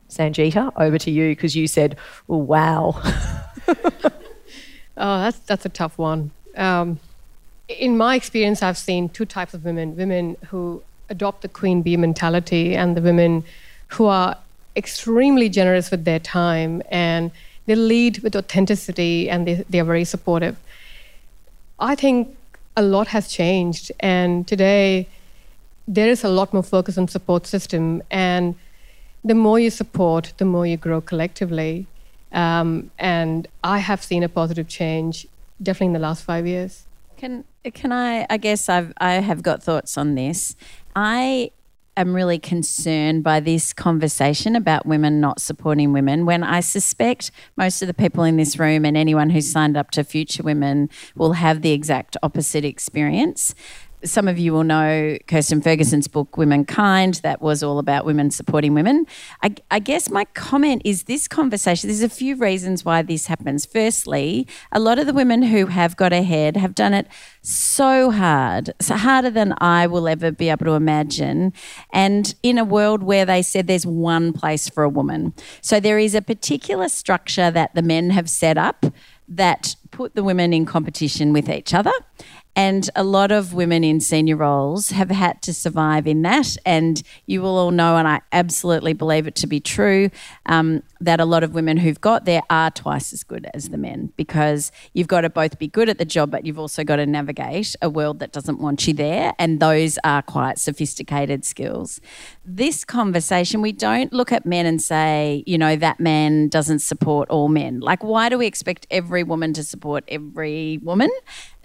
Sangeeta, 0.10 0.72
over 0.78 0.98
to 0.98 1.12
you 1.12 1.32
because 1.32 1.58
you 1.58 1.68
said, 1.68 1.98
oh, 2.30 2.38
wow. 2.38 3.02
oh, 3.68 4.12
that's, 4.96 5.40
that's 5.40 5.66
a 5.66 5.70
tough 5.70 5.98
one. 5.98 6.32
Um, 6.56 7.00
in 7.70 7.98
my 7.98 8.16
experience, 8.16 8.64
I've 8.64 8.78
seen 8.78 9.10
two 9.10 9.26
types 9.26 9.54
of 9.54 9.64
women 9.64 9.96
women 9.96 10.36
who 10.48 10.82
adopt 11.10 11.42
the 11.42 11.48
queen 11.48 11.82
bee 11.82 11.98
mentality, 11.98 12.76
and 12.76 12.98
the 12.98 13.02
women 13.02 13.44
who 13.90 14.06
are 14.06 14.38
extremely 14.76 15.50
generous 15.50 15.92
with 15.92 16.06
their 16.06 16.20
time 16.20 16.82
and 16.90 17.32
they 17.66 17.76
lead 17.76 18.20
with 18.20 18.36
authenticity 18.36 19.30
and 19.30 19.48
they, 19.48 19.56
they 19.70 19.80
are 19.80 19.84
very 19.84 20.06
supportive. 20.06 20.56
I 21.80 21.96
think 21.96 22.36
a 22.76 22.82
lot 22.82 23.08
has 23.08 23.28
changed, 23.28 23.92
and 24.00 24.48
today 24.48 25.08
there 25.88 26.10
is 26.10 26.24
a 26.24 26.30
lot 26.30 26.54
more 26.54 26.64
focus 26.64 26.98
on 26.98 27.08
support 27.08 27.48
system. 27.48 28.02
And 28.12 28.56
the 29.24 29.36
more 29.36 29.60
you 29.60 29.70
support, 29.70 30.34
the 30.38 30.46
more 30.46 30.66
you 30.66 30.78
grow 30.78 31.02
collectively. 31.02 31.88
Um, 32.32 32.92
and 33.00 33.48
I 33.64 33.80
have 33.80 34.04
seen 34.04 34.24
a 34.24 34.30
positive 34.30 34.68
change 34.68 35.28
definitely 35.62 35.88
in 35.88 35.94
the 35.94 36.00
last 36.00 36.24
five 36.24 36.46
years. 36.46 36.86
Can 37.18 37.44
can 37.74 37.92
I? 37.92 38.26
I 38.30 38.38
guess 38.38 38.70
I've 38.70 38.94
I 38.98 39.14
have 39.16 39.44
got 39.44 39.62
thoughts 39.62 39.98
on 39.98 40.16
this. 40.16 40.56
I 40.96 41.52
am 41.98 42.16
really 42.16 42.40
concerned 42.40 43.24
by 43.24 43.42
this 43.42 43.74
conversation 43.74 44.56
about 44.56 44.86
women 44.86 45.20
not 45.20 45.42
supporting 45.42 45.92
women 45.92 46.26
when 46.26 46.44
I 46.44 46.62
suspect 46.62 47.30
most 47.58 47.82
of 47.82 47.88
the 47.88 47.94
people 47.94 48.24
in 48.24 48.38
this 48.38 48.58
room 48.58 48.86
and 48.86 48.96
anyone 48.96 49.30
who's 49.30 49.52
signed 49.52 49.76
up 49.76 49.92
to 49.92 50.06
Future 50.06 50.42
Women 50.42 50.90
will 51.16 51.34
have 51.34 51.62
the 51.62 51.72
exact 51.72 52.16
opposite 52.24 52.64
experience 52.64 53.54
some 54.04 54.28
of 54.28 54.40
you 54.40 54.54
will 54.54 54.64
know 54.64 55.18
Kirsten 55.28 55.62
Ferguson's 55.62 56.08
book, 56.08 56.38
Womankind, 56.38 57.16
that 57.16 57.42
was 57.42 57.62
all 57.62 57.80
about 57.80 58.06
women 58.06 58.32
supporting 58.32 58.74
women. 58.74 59.06
I, 59.44 59.56
I, 59.72 59.80
guess 59.80 60.10
my 60.10 60.26
comment 60.26 60.84
is 60.86 61.04
this 61.04 61.28
conversation, 61.28 61.90
there's 61.90 62.02
a 62.02 62.10
few 62.10 62.36
reasons 62.36 62.86
why 62.86 63.02
this 63.02 63.28
happens. 63.28 63.66
Firstly, 63.66 64.48
a 64.72 64.80
lot 64.80 65.00
of 65.00 65.06
the 65.06 65.14
women 65.14 65.42
who 65.42 65.66
have 65.68 65.98
got 65.98 66.14
ahead 66.14 66.56
have 66.56 66.76
done 66.76 66.94
it 66.94 67.08
so 67.42 68.12
hard, 68.12 68.72
so 68.80 68.96
harder 68.96 69.30
than 69.30 69.54
I 69.60 69.88
will 69.88 70.08
ever 70.08 70.32
be 70.32 70.50
able 70.50 70.66
to 70.66 70.74
imagine. 70.74 71.54
And 71.92 72.34
in 72.42 72.58
a 72.58 72.66
world 72.66 73.04
where 73.04 73.26
they 73.26 73.42
said 73.42 73.68
there's 73.68 73.86
one 73.86 74.34
place 74.34 74.70
for 74.70 74.84
a 74.84 74.90
woman. 74.90 75.34
So 75.62 75.80
there 75.80 76.00
is 76.00 76.16
a 76.16 76.22
particular 76.22 76.90
structure 76.90 77.52
that 77.52 77.76
the 77.76 77.82
men 77.82 78.12
have 78.12 78.30
set 78.30 78.58
up 78.58 78.86
that 79.30 79.76
put 79.92 80.16
the 80.16 80.24
women 80.24 80.54
in 80.54 80.66
competition 80.66 81.32
with 81.32 81.50
each 81.50 81.74
other. 81.74 81.92
And 82.56 82.90
a 82.96 83.04
lot 83.04 83.32
of 83.32 83.54
women 83.54 83.84
in 83.84 84.00
senior 84.00 84.36
roles 84.36 84.90
have 84.90 85.10
had 85.10 85.42
to 85.44 85.54
survive 85.54 86.08
in 86.08 86.22
that. 86.24 86.58
And 86.66 87.02
you 87.26 87.42
will 87.42 87.58
all 87.58 87.72
know, 87.72 87.96
and 87.96 88.08
I 88.08 88.22
absolutely 88.32 88.94
believe 88.94 89.28
it 89.28 89.36
to 89.36 89.48
be 89.48 89.60
true, 89.60 90.10
um, 90.46 90.84
that 91.02 91.20
a 91.20 91.26
lot 91.26 91.44
of 91.44 91.54
women 91.54 91.78
who've 91.78 92.00
got 92.02 92.26
there 92.26 92.42
are 92.50 92.72
twice 92.72 93.14
as 93.14 93.24
good 93.24 93.48
as 93.54 93.70
the 93.70 93.78
men 93.78 94.12
because 94.18 94.72
you've 94.94 95.08
got 95.08 95.22
to 95.22 95.30
both 95.30 95.58
be 95.60 95.68
good 95.68 95.90
at 95.90 95.98
the 95.98 96.06
job, 96.06 96.32
but 96.32 96.46
you've 96.46 96.60
also 96.60 96.84
got 96.84 96.98
to 96.98 97.06
navigate 97.06 97.76
a 97.82 97.90
world 97.90 98.20
that 98.20 98.32
doesn't 98.32 98.60
want 98.60 98.88
you 98.88 98.94
there. 98.94 99.34
And 99.40 99.60
those 99.60 99.98
are 100.04 100.22
quite 100.22 100.58
sophisticated 100.58 101.46
skills. 101.46 102.02
This 102.46 102.84
conversation, 102.86 103.62
we 103.62 103.72
don't 103.72 104.12
look 104.14 104.32
at 104.32 104.46
men 104.46 104.66
and 104.66 104.82
say, 104.82 105.44
you 105.46 105.58
know, 105.58 105.76
that 105.76 106.00
man 106.00 106.48
doesn't 106.48 106.80
support 106.80 107.30
all 107.30 107.50
men. 107.50 107.80
Like, 107.80 108.04
why 108.04 108.30
do 108.30 108.38
we 108.38 108.48
expect 108.48 108.88
every 108.90 109.24
woman 109.24 109.54
to 109.54 109.64
support 109.64 110.04
every 110.08 110.80
woman? 110.84 111.10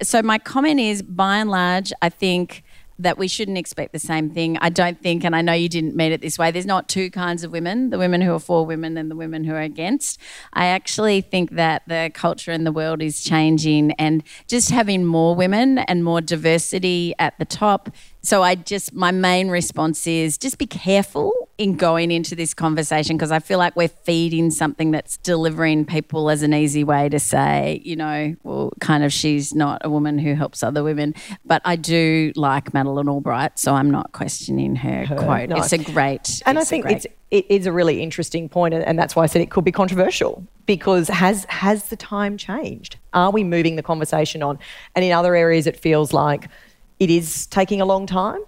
So, 0.03 0.23
my 0.23 0.39
comment 0.39 0.81
is 0.81 1.03
by 1.03 1.39
and 1.39 1.51
large, 1.51 1.93
I 2.03 2.09
think 2.09 2.64
that 2.99 3.19
we 3.19 3.29
shouldn't 3.29 3.59
expect 3.59 3.93
the 3.93 3.99
same 3.99 4.31
thing. 4.31 4.57
I 4.61 4.69
don't 4.69 5.01
think, 5.01 5.25
and 5.25 5.35
I 5.35 5.43
know 5.43 5.53
you 5.53 5.69
didn't 5.69 5.97
mean 5.97 6.13
it 6.13 6.21
this 6.21 6.39
way, 6.39 6.51
there's 6.51 6.67
not 6.67 6.89
two 6.89 7.11
kinds 7.11 7.45
of 7.45 7.53
women 7.53 7.91
the 7.91 7.99
women 7.99 8.21
who 8.21 8.35
are 8.35 8.41
for 8.41 8.65
women 8.65 8.97
and 8.97 9.11
the 9.11 9.17
women 9.17 9.45
who 9.45 9.55
are 9.55 9.61
against. 9.61 10.21
I 10.53 10.67
actually 10.67 11.21
think 11.21 11.53
that 11.53 11.83
the 11.87 12.11
culture 12.15 12.53
in 12.53 12.65
the 12.65 12.73
world 12.73 13.03
is 13.03 13.23
changing 13.23 13.93
and 13.93 14.23
just 14.47 14.71
having 14.71 15.05
more 15.05 15.35
women 15.35 15.79
and 15.79 16.05
more 16.05 16.21
diversity 16.21 17.15
at 17.19 17.39
the 17.39 17.45
top 17.45 17.91
so 18.25 18.43
I 18.43 18.55
just, 18.55 18.95
my 18.95 19.11
main 19.11 19.51
response 19.51 20.07
is 20.07 20.39
just 20.39 20.57
be 20.57 20.67
careful 20.67 21.44
in 21.57 21.77
going 21.77 22.11
into 22.11 22.35
this 22.35 22.53
conversation 22.53 23.17
because 23.17 23.31
I 23.31 23.39
feel 23.39 23.59
like 23.59 23.77
we're 23.77 23.89
feeding 23.89 24.51
something 24.51 24.91
that's 24.91 25.19
delivering 25.19 25.85
people 25.85 26.29
as 26.29 26.43
an 26.43 26.53
easy 26.53 26.83
way 26.83 27.09
to 27.09 27.21
say, 27.21 27.81
you 27.85 27.95
know, 27.95 28.35
well, 28.43 28.73
kind 28.81 29.05
of 29.05 29.13
she's 29.13 29.55
not 29.55 29.83
a 29.85 29.91
woman 29.91 30.19
who 30.19 30.35
helps 30.35 30.63
other 30.63 30.83
women. 30.83 31.15
But 31.45 31.63
I 31.65 31.77
do 31.77 32.33
like 32.35 32.75
Madeleine 32.75 33.09
Albright, 33.09 33.59
so 33.59 33.75
I'm 33.75 33.91
not 33.91 34.13
questioning 34.13 34.75
her, 34.77 35.07
her 35.07 35.17
quote. 35.17 35.51
No. 35.51 35.57
It's 35.57 35.73
a 35.73 35.79
great, 35.79 36.43
and 36.45 36.59
I 36.59 36.65
think 36.65 36.85
great, 36.85 36.97
it's 36.97 37.07
it 37.31 37.47
is 37.49 37.67
a 37.67 37.73
really 37.73 38.03
interesting 38.03 38.49
point, 38.49 38.75
and 38.75 38.99
that's 38.99 39.17
why 39.17 39.23
I 39.23 39.27
said 39.27 39.43
it 39.43 39.51
could 39.51 39.65
be 39.65 39.73
controversial 39.73 40.47
because 40.67 41.09
has 41.09 41.45
has 41.47 41.89
the 41.89 41.97
time 41.97 42.37
changed? 42.37 42.97
Are 43.13 43.31
we 43.31 43.45
moving 43.45 43.77
the 43.77 43.83
conversation 43.83 44.43
on? 44.43 44.59
And 44.95 45.05
in 45.05 45.13
other 45.13 45.35
areas, 45.35 45.67
it 45.67 45.77
feels 45.77 46.13
like 46.13 46.49
it 46.99 47.11
is 47.11 47.47
taking 47.47 47.81
a 47.81 47.85
long 47.85 48.07
time, 48.07 48.41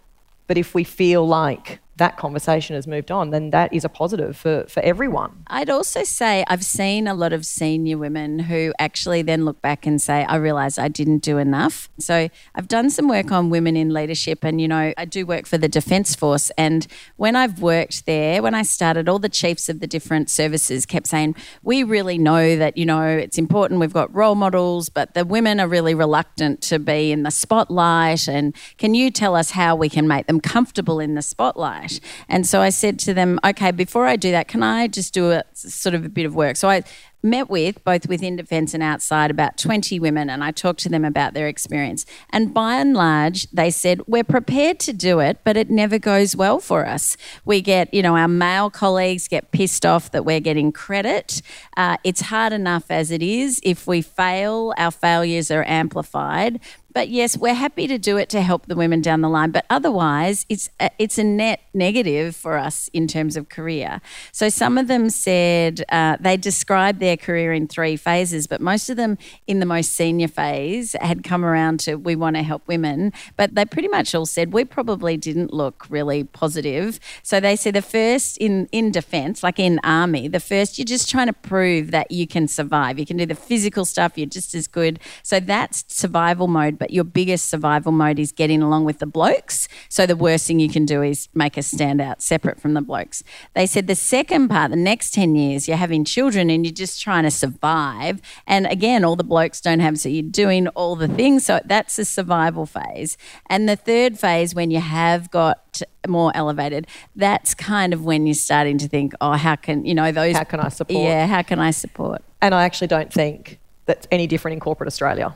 but 0.46 0.58
if 0.58 0.74
we 0.74 0.84
feel 0.84 1.26
like 1.26 1.80
that 1.96 2.16
conversation 2.18 2.76
has 2.76 2.86
moved 2.86 3.10
on, 3.10 3.30
then 3.30 3.50
that 3.50 3.72
is 3.72 3.84
a 3.84 3.88
positive 3.88 4.36
for, 4.36 4.64
for 4.68 4.80
everyone. 4.80 5.44
I'd 5.46 5.70
also 5.70 6.04
say 6.04 6.44
I've 6.46 6.64
seen 6.64 7.06
a 7.06 7.14
lot 7.14 7.32
of 7.32 7.46
senior 7.46 7.96
women 7.96 8.38
who 8.38 8.72
actually 8.78 9.22
then 9.22 9.44
look 9.44 9.62
back 9.62 9.86
and 9.86 10.00
say, 10.00 10.24
I 10.24 10.36
realised 10.36 10.78
I 10.78 10.88
didn't 10.88 11.18
do 11.18 11.38
enough. 11.38 11.88
So 11.98 12.28
I've 12.54 12.68
done 12.68 12.90
some 12.90 13.08
work 13.08 13.32
on 13.32 13.48
women 13.48 13.76
in 13.76 13.94
leadership, 13.94 14.44
and 14.44 14.60
you 14.60 14.68
know, 14.68 14.92
I 14.96 15.04
do 15.04 15.24
work 15.24 15.46
for 15.46 15.56
the 15.56 15.68
Defence 15.68 16.14
Force. 16.14 16.50
And 16.58 16.86
when 17.16 17.34
I've 17.34 17.62
worked 17.62 18.04
there, 18.04 18.42
when 18.42 18.54
I 18.54 18.62
started, 18.62 19.08
all 19.08 19.18
the 19.18 19.28
chiefs 19.28 19.68
of 19.68 19.80
the 19.80 19.86
different 19.86 20.28
services 20.28 20.84
kept 20.84 21.06
saying, 21.06 21.34
We 21.62 21.82
really 21.82 22.18
know 22.18 22.56
that, 22.56 22.76
you 22.76 22.84
know, 22.84 23.06
it's 23.06 23.38
important, 23.38 23.80
we've 23.80 23.92
got 23.92 24.14
role 24.14 24.34
models, 24.34 24.90
but 24.90 25.14
the 25.14 25.24
women 25.24 25.60
are 25.60 25.68
really 25.68 25.94
reluctant 25.94 26.60
to 26.62 26.78
be 26.78 27.10
in 27.10 27.22
the 27.22 27.30
spotlight. 27.30 28.28
And 28.28 28.54
can 28.76 28.94
you 28.94 29.10
tell 29.10 29.34
us 29.34 29.52
how 29.52 29.74
we 29.76 29.88
can 29.88 30.06
make 30.06 30.26
them 30.26 30.40
comfortable 30.40 31.00
in 31.00 31.14
the 31.14 31.22
spotlight? 31.22 31.85
Right. 31.92 32.00
And 32.28 32.46
so 32.46 32.60
I 32.60 32.70
said 32.70 32.98
to 33.00 33.14
them, 33.14 33.38
okay, 33.44 33.70
before 33.70 34.06
I 34.06 34.16
do 34.16 34.30
that, 34.30 34.48
can 34.48 34.62
I 34.62 34.86
just 34.86 35.14
do 35.14 35.30
a 35.32 35.44
sort 35.52 35.94
of 35.94 36.04
a 36.04 36.08
bit 36.08 36.26
of 36.26 36.34
work? 36.34 36.56
So 36.56 36.68
I 36.68 36.82
met 37.22 37.50
with, 37.50 37.82
both 37.84 38.08
within 38.08 38.36
defence 38.36 38.72
and 38.72 38.82
outside, 38.82 39.30
about 39.30 39.58
20 39.58 39.98
women, 40.00 40.30
and 40.30 40.42
I 40.42 40.52
talked 40.52 40.80
to 40.80 40.88
them 40.88 41.04
about 41.04 41.34
their 41.34 41.48
experience. 41.48 42.06
And 42.30 42.54
by 42.54 42.76
and 42.76 42.94
large, 42.94 43.50
they 43.50 43.70
said, 43.70 44.00
We're 44.06 44.24
prepared 44.24 44.78
to 44.80 44.92
do 44.92 45.20
it, 45.20 45.38
but 45.44 45.56
it 45.56 45.68
never 45.68 45.98
goes 45.98 46.36
well 46.36 46.60
for 46.60 46.86
us. 46.86 47.16
We 47.44 47.60
get, 47.60 47.92
you 47.92 48.02
know, 48.02 48.16
our 48.16 48.28
male 48.28 48.70
colleagues 48.70 49.28
get 49.28 49.50
pissed 49.50 49.84
off 49.84 50.12
that 50.12 50.24
we're 50.24 50.40
getting 50.40 50.72
credit. 50.72 51.42
Uh, 51.76 51.96
it's 52.04 52.22
hard 52.22 52.52
enough 52.52 52.90
as 52.90 53.10
it 53.10 53.22
is. 53.22 53.60
If 53.62 53.86
we 53.86 54.02
fail, 54.02 54.72
our 54.78 54.90
failures 54.90 55.50
are 55.50 55.64
amplified. 55.64 56.60
But 56.96 57.10
yes, 57.10 57.36
we're 57.36 57.52
happy 57.52 57.86
to 57.88 57.98
do 57.98 58.16
it 58.16 58.30
to 58.30 58.40
help 58.40 58.68
the 58.68 58.74
women 58.74 59.02
down 59.02 59.20
the 59.20 59.28
line. 59.28 59.50
But 59.50 59.66
otherwise, 59.68 60.46
it's 60.48 60.70
a, 60.80 60.88
it's 60.98 61.18
a 61.18 61.24
net 61.24 61.60
negative 61.74 62.34
for 62.34 62.56
us 62.56 62.88
in 62.94 63.06
terms 63.06 63.36
of 63.36 63.50
career. 63.50 64.00
So 64.32 64.48
some 64.48 64.78
of 64.78 64.88
them 64.88 65.10
said 65.10 65.84
uh, 65.90 66.16
they 66.18 66.38
described 66.38 66.98
their 66.98 67.18
career 67.18 67.52
in 67.52 67.68
three 67.68 67.96
phases, 67.96 68.46
but 68.46 68.62
most 68.62 68.88
of 68.88 68.96
them 68.96 69.18
in 69.46 69.60
the 69.60 69.66
most 69.66 69.92
senior 69.92 70.26
phase 70.26 70.96
had 70.98 71.22
come 71.22 71.44
around 71.44 71.80
to 71.80 71.96
we 71.96 72.16
want 72.16 72.36
to 72.36 72.42
help 72.42 72.66
women. 72.66 73.12
But 73.36 73.54
they 73.54 73.66
pretty 73.66 73.88
much 73.88 74.14
all 74.14 74.24
said 74.24 74.54
we 74.54 74.64
probably 74.64 75.18
didn't 75.18 75.52
look 75.52 75.84
really 75.90 76.24
positive. 76.24 76.98
So 77.22 77.40
they 77.40 77.56
said 77.56 77.74
the 77.74 77.82
first 77.82 78.38
in 78.38 78.70
in 78.72 78.90
defence, 78.90 79.42
like 79.42 79.58
in 79.58 79.80
army, 79.84 80.28
the 80.28 80.40
first 80.40 80.78
you're 80.78 80.86
just 80.86 81.10
trying 81.10 81.26
to 81.26 81.34
prove 81.34 81.90
that 81.90 82.10
you 82.10 82.26
can 82.26 82.48
survive. 82.48 82.98
You 82.98 83.04
can 83.04 83.18
do 83.18 83.26
the 83.26 83.34
physical 83.34 83.84
stuff. 83.84 84.16
You're 84.16 84.26
just 84.26 84.54
as 84.54 84.66
good. 84.66 84.98
So 85.22 85.40
that's 85.40 85.84
survival 85.88 86.48
mode. 86.48 86.78
But 86.78 86.85
but 86.86 86.92
your 86.92 87.02
biggest 87.02 87.48
survival 87.48 87.90
mode 87.90 88.20
is 88.20 88.30
getting 88.30 88.62
along 88.62 88.84
with 88.84 89.00
the 89.00 89.06
blokes. 89.06 89.66
So 89.88 90.06
the 90.06 90.14
worst 90.14 90.46
thing 90.46 90.60
you 90.60 90.68
can 90.68 90.84
do 90.84 91.02
is 91.02 91.28
make 91.34 91.58
us 91.58 91.66
stand 91.66 92.00
out 92.00 92.22
separate 92.22 92.60
from 92.60 92.74
the 92.74 92.80
blokes. 92.80 93.24
They 93.54 93.66
said 93.66 93.88
the 93.88 93.96
second 93.96 94.50
part, 94.50 94.70
the 94.70 94.76
next 94.76 95.12
10 95.12 95.34
years, 95.34 95.66
you're 95.66 95.76
having 95.76 96.04
children 96.04 96.48
and 96.48 96.64
you're 96.64 96.72
just 96.72 97.02
trying 97.02 97.24
to 97.24 97.30
survive. 97.32 98.20
And 98.46 98.68
again, 98.68 99.04
all 99.04 99.16
the 99.16 99.24
blokes 99.24 99.60
don't 99.60 99.80
have, 99.80 99.98
so 99.98 100.08
you're 100.08 100.22
doing 100.22 100.68
all 100.68 100.94
the 100.94 101.08
things. 101.08 101.44
So 101.44 101.58
that's 101.64 101.96
the 101.96 102.04
survival 102.04 102.66
phase. 102.66 103.16
And 103.46 103.68
the 103.68 103.74
third 103.74 104.16
phase, 104.16 104.54
when 104.54 104.70
you 104.70 104.78
have 104.78 105.28
got 105.32 105.82
more 106.06 106.30
elevated, 106.36 106.86
that's 107.16 107.52
kind 107.52 107.94
of 107.94 108.04
when 108.04 108.28
you're 108.28 108.34
starting 108.34 108.78
to 108.78 108.86
think, 108.86 109.12
oh, 109.20 109.32
how 109.32 109.56
can, 109.56 109.84
you 109.84 109.94
know, 109.96 110.12
those. 110.12 110.36
How 110.36 110.44
can 110.44 110.60
I 110.60 110.68
support? 110.68 111.02
Yeah, 111.02 111.26
how 111.26 111.42
can 111.42 111.58
I 111.58 111.72
support? 111.72 112.22
And 112.40 112.54
I 112.54 112.62
actually 112.62 112.86
don't 112.86 113.12
think 113.12 113.58
that's 113.86 114.06
any 114.12 114.28
different 114.28 114.52
in 114.52 114.60
corporate 114.60 114.86
Australia. 114.86 115.34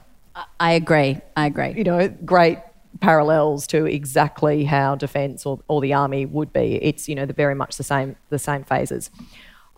I 0.59 0.73
agree. 0.73 1.19
I 1.37 1.47
agree. 1.47 1.75
You 1.77 1.85
know, 1.85 2.09
great 2.25 2.59
parallels 3.01 3.66
to 3.69 3.87
exactly 3.87 4.64
how 4.64 4.95
defence 4.95 5.47
or, 5.47 5.61
or 5.69 5.81
the 5.81 5.93
army 5.93 6.27
would 6.27 6.53
be. 6.53 6.79
It's 6.83 7.09
you 7.09 7.14
know 7.14 7.27
the 7.27 7.33
very 7.33 7.55
much 7.55 7.77
the 7.77 7.85
same 7.85 8.16
the 8.29 8.38
same 8.38 8.64
phases. 8.64 9.11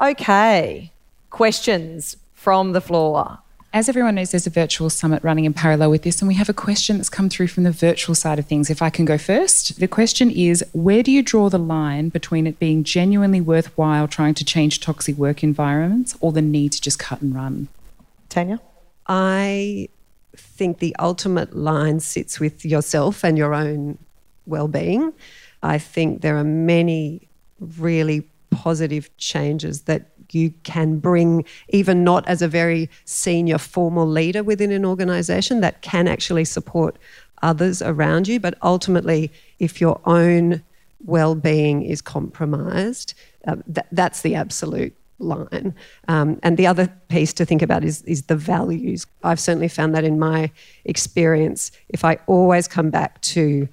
Okay, 0.00 0.92
questions 1.30 2.16
from 2.34 2.72
the 2.72 2.80
floor. 2.80 3.38
As 3.74 3.88
everyone 3.88 4.16
knows, 4.16 4.32
there's 4.32 4.46
a 4.46 4.50
virtual 4.50 4.90
summit 4.90 5.24
running 5.24 5.46
in 5.46 5.54
parallel 5.54 5.90
with 5.90 6.02
this, 6.02 6.20
and 6.20 6.28
we 6.28 6.34
have 6.34 6.50
a 6.50 6.54
question 6.54 6.98
that's 6.98 7.08
come 7.08 7.30
through 7.30 7.46
from 7.46 7.62
the 7.62 7.70
virtual 7.70 8.14
side 8.14 8.38
of 8.38 8.44
things. 8.44 8.68
If 8.68 8.82
I 8.82 8.90
can 8.90 9.06
go 9.06 9.16
first, 9.16 9.80
the 9.80 9.88
question 9.88 10.30
is 10.30 10.62
Where 10.72 11.02
do 11.02 11.10
you 11.10 11.22
draw 11.22 11.48
the 11.48 11.58
line 11.58 12.10
between 12.10 12.46
it 12.46 12.58
being 12.58 12.84
genuinely 12.84 13.40
worthwhile 13.40 14.08
trying 14.08 14.34
to 14.34 14.44
change 14.44 14.80
toxic 14.80 15.16
work 15.16 15.42
environments 15.42 16.16
or 16.20 16.32
the 16.32 16.42
need 16.42 16.72
to 16.72 16.80
just 16.82 16.98
cut 16.98 17.22
and 17.22 17.34
run? 17.34 17.68
Tanya? 18.28 18.60
I 19.06 19.88
think 20.36 20.78
the 20.78 20.94
ultimate 20.98 21.54
line 21.54 22.00
sits 22.00 22.40
with 22.40 22.64
yourself 22.64 23.24
and 23.24 23.36
your 23.36 23.54
own 23.54 23.98
well-being. 24.46 25.12
I 25.62 25.78
think 25.78 26.22
there 26.22 26.36
are 26.36 26.44
many 26.44 27.28
really 27.60 28.28
positive 28.50 29.14
changes 29.16 29.82
that 29.82 30.08
you 30.30 30.52
can 30.62 30.98
bring, 30.98 31.44
even 31.68 32.04
not 32.04 32.26
as 32.26 32.42
a 32.42 32.48
very 32.48 32.88
senior 33.04 33.58
formal 33.58 34.06
leader 34.06 34.42
within 34.42 34.72
an 34.72 34.84
organization, 34.84 35.60
that 35.60 35.82
can 35.82 36.08
actually 36.08 36.44
support 36.44 36.96
others 37.42 37.82
around 37.82 38.28
you. 38.28 38.40
But 38.40 38.54
ultimately, 38.62 39.30
if 39.58 39.80
your 39.80 40.00
own 40.06 40.62
well 41.04 41.34
being 41.34 41.82
is 41.82 42.00
compromised, 42.00 43.14
uh, 43.46 43.56
th- 43.72 43.86
that's 43.92 44.22
the 44.22 44.34
absolute 44.34 44.94
line. 45.22 45.74
Um, 46.08 46.38
and 46.42 46.56
the 46.56 46.66
other 46.66 46.88
piece 47.08 47.32
to 47.34 47.44
think 47.44 47.62
about 47.62 47.84
is, 47.84 48.02
is 48.02 48.22
the 48.22 48.36
values. 48.36 49.06
I've 49.22 49.40
certainly 49.40 49.68
found 49.68 49.94
that 49.94 50.04
in 50.04 50.18
my 50.18 50.50
experience, 50.84 51.70
if 51.88 52.04
I 52.04 52.18
always 52.26 52.68
come 52.68 52.90
back 52.90 53.20
to 53.22 53.68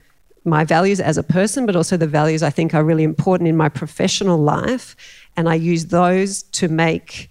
my 0.45 0.63
values 0.63 0.99
as 0.99 1.17
a 1.17 1.23
person, 1.23 1.65
but 1.65 1.75
also 1.75 1.97
the 1.97 2.07
values 2.07 2.43
I 2.43 2.49
think 2.49 2.73
are 2.73 2.83
really 2.83 3.03
important 3.03 3.47
in 3.47 3.57
my 3.57 3.69
professional 3.69 4.38
life, 4.38 4.95
and 5.35 5.49
I 5.49 5.55
use 5.55 5.88
those 5.88 6.43
to 6.43 6.67
make 6.67 7.29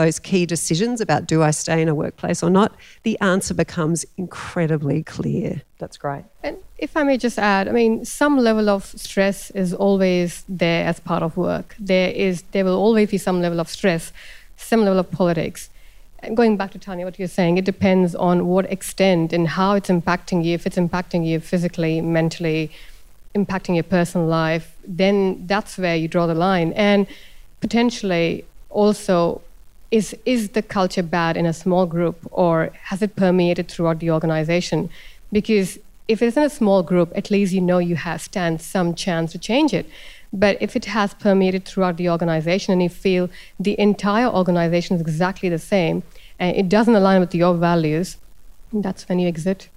those 0.00 0.18
key 0.18 0.46
decisions 0.46 1.00
about 1.00 1.26
do 1.26 1.42
I 1.42 1.50
stay 1.50 1.82
in 1.82 1.88
a 1.88 1.94
workplace 1.94 2.42
or 2.42 2.48
not, 2.48 2.74
the 3.02 3.20
answer 3.20 3.52
becomes 3.52 4.06
incredibly 4.16 5.02
clear. 5.02 5.60
That's 5.78 5.98
great. 5.98 6.24
And 6.42 6.56
if 6.78 6.96
I 6.96 7.02
may 7.02 7.18
just 7.18 7.38
add, 7.38 7.68
I 7.68 7.72
mean, 7.72 8.04
some 8.06 8.38
level 8.38 8.70
of 8.70 8.84
stress 9.08 9.50
is 9.50 9.74
always 9.74 10.44
there 10.48 10.86
as 10.86 11.00
part 11.00 11.22
of 11.22 11.36
work. 11.36 11.76
There 11.78 12.10
is, 12.10 12.42
there 12.52 12.64
will 12.64 12.78
always 12.86 13.10
be 13.10 13.18
some 13.18 13.42
level 13.42 13.60
of 13.60 13.68
stress, 13.68 14.12
some 14.56 14.80
level 14.86 14.98
of 14.98 15.10
politics. 15.10 15.68
And 16.20 16.34
going 16.34 16.56
back 16.56 16.70
to 16.72 16.78
Tanya, 16.78 17.04
what 17.04 17.18
you're 17.18 17.28
saying, 17.28 17.58
it 17.58 17.66
depends 17.66 18.14
on 18.14 18.46
what 18.46 18.64
extent 18.72 19.34
and 19.34 19.48
how 19.48 19.74
it's 19.74 19.90
impacting 19.90 20.44
you. 20.44 20.54
If 20.54 20.66
it's 20.66 20.78
impacting 20.78 21.26
you 21.26 21.40
physically, 21.40 22.00
mentally, 22.00 22.70
impacting 23.34 23.74
your 23.74 23.84
personal 23.84 24.26
life, 24.26 24.74
then 24.86 25.46
that's 25.46 25.76
where 25.76 25.96
you 25.96 26.08
draw 26.08 26.26
the 26.26 26.34
line. 26.34 26.72
And 26.72 27.06
potentially 27.60 28.44
also 28.70 29.42
is 29.90 30.16
is 30.24 30.50
the 30.50 30.62
culture 30.62 31.02
bad 31.02 31.36
in 31.36 31.46
a 31.46 31.52
small 31.52 31.86
group 31.86 32.16
or 32.30 32.70
has 32.84 33.02
it 33.02 33.16
permeated 33.16 33.68
throughout 33.68 33.98
the 34.00 34.10
organization? 34.10 34.88
Because 35.32 35.78
if 36.08 36.22
it's 36.22 36.36
in 36.36 36.42
a 36.42 36.50
small 36.50 36.82
group 36.82 37.12
at 37.14 37.30
least 37.30 37.52
you 37.52 37.60
know 37.60 37.78
you 37.78 37.96
have 37.96 38.20
stand 38.20 38.60
some 38.60 38.94
chance 38.94 39.32
to 39.32 39.38
change 39.38 39.72
it. 39.74 39.86
But 40.32 40.56
if 40.60 40.76
it 40.76 40.84
has 40.84 41.12
permeated 41.14 41.64
throughout 41.64 41.96
the 41.96 42.08
organization 42.08 42.72
and 42.72 42.82
you 42.82 42.88
feel 42.88 43.28
the 43.58 43.78
entire 43.80 44.28
organization 44.28 44.96
is 44.96 45.02
exactly 45.02 45.48
the 45.48 45.58
same 45.58 46.04
and 46.38 46.56
it 46.56 46.68
doesn't 46.68 46.94
align 46.94 47.20
with 47.20 47.34
your 47.34 47.54
values 47.54 48.16
that's 48.72 49.08
when 49.08 49.18
you 49.18 49.28
exit. 49.28 49.68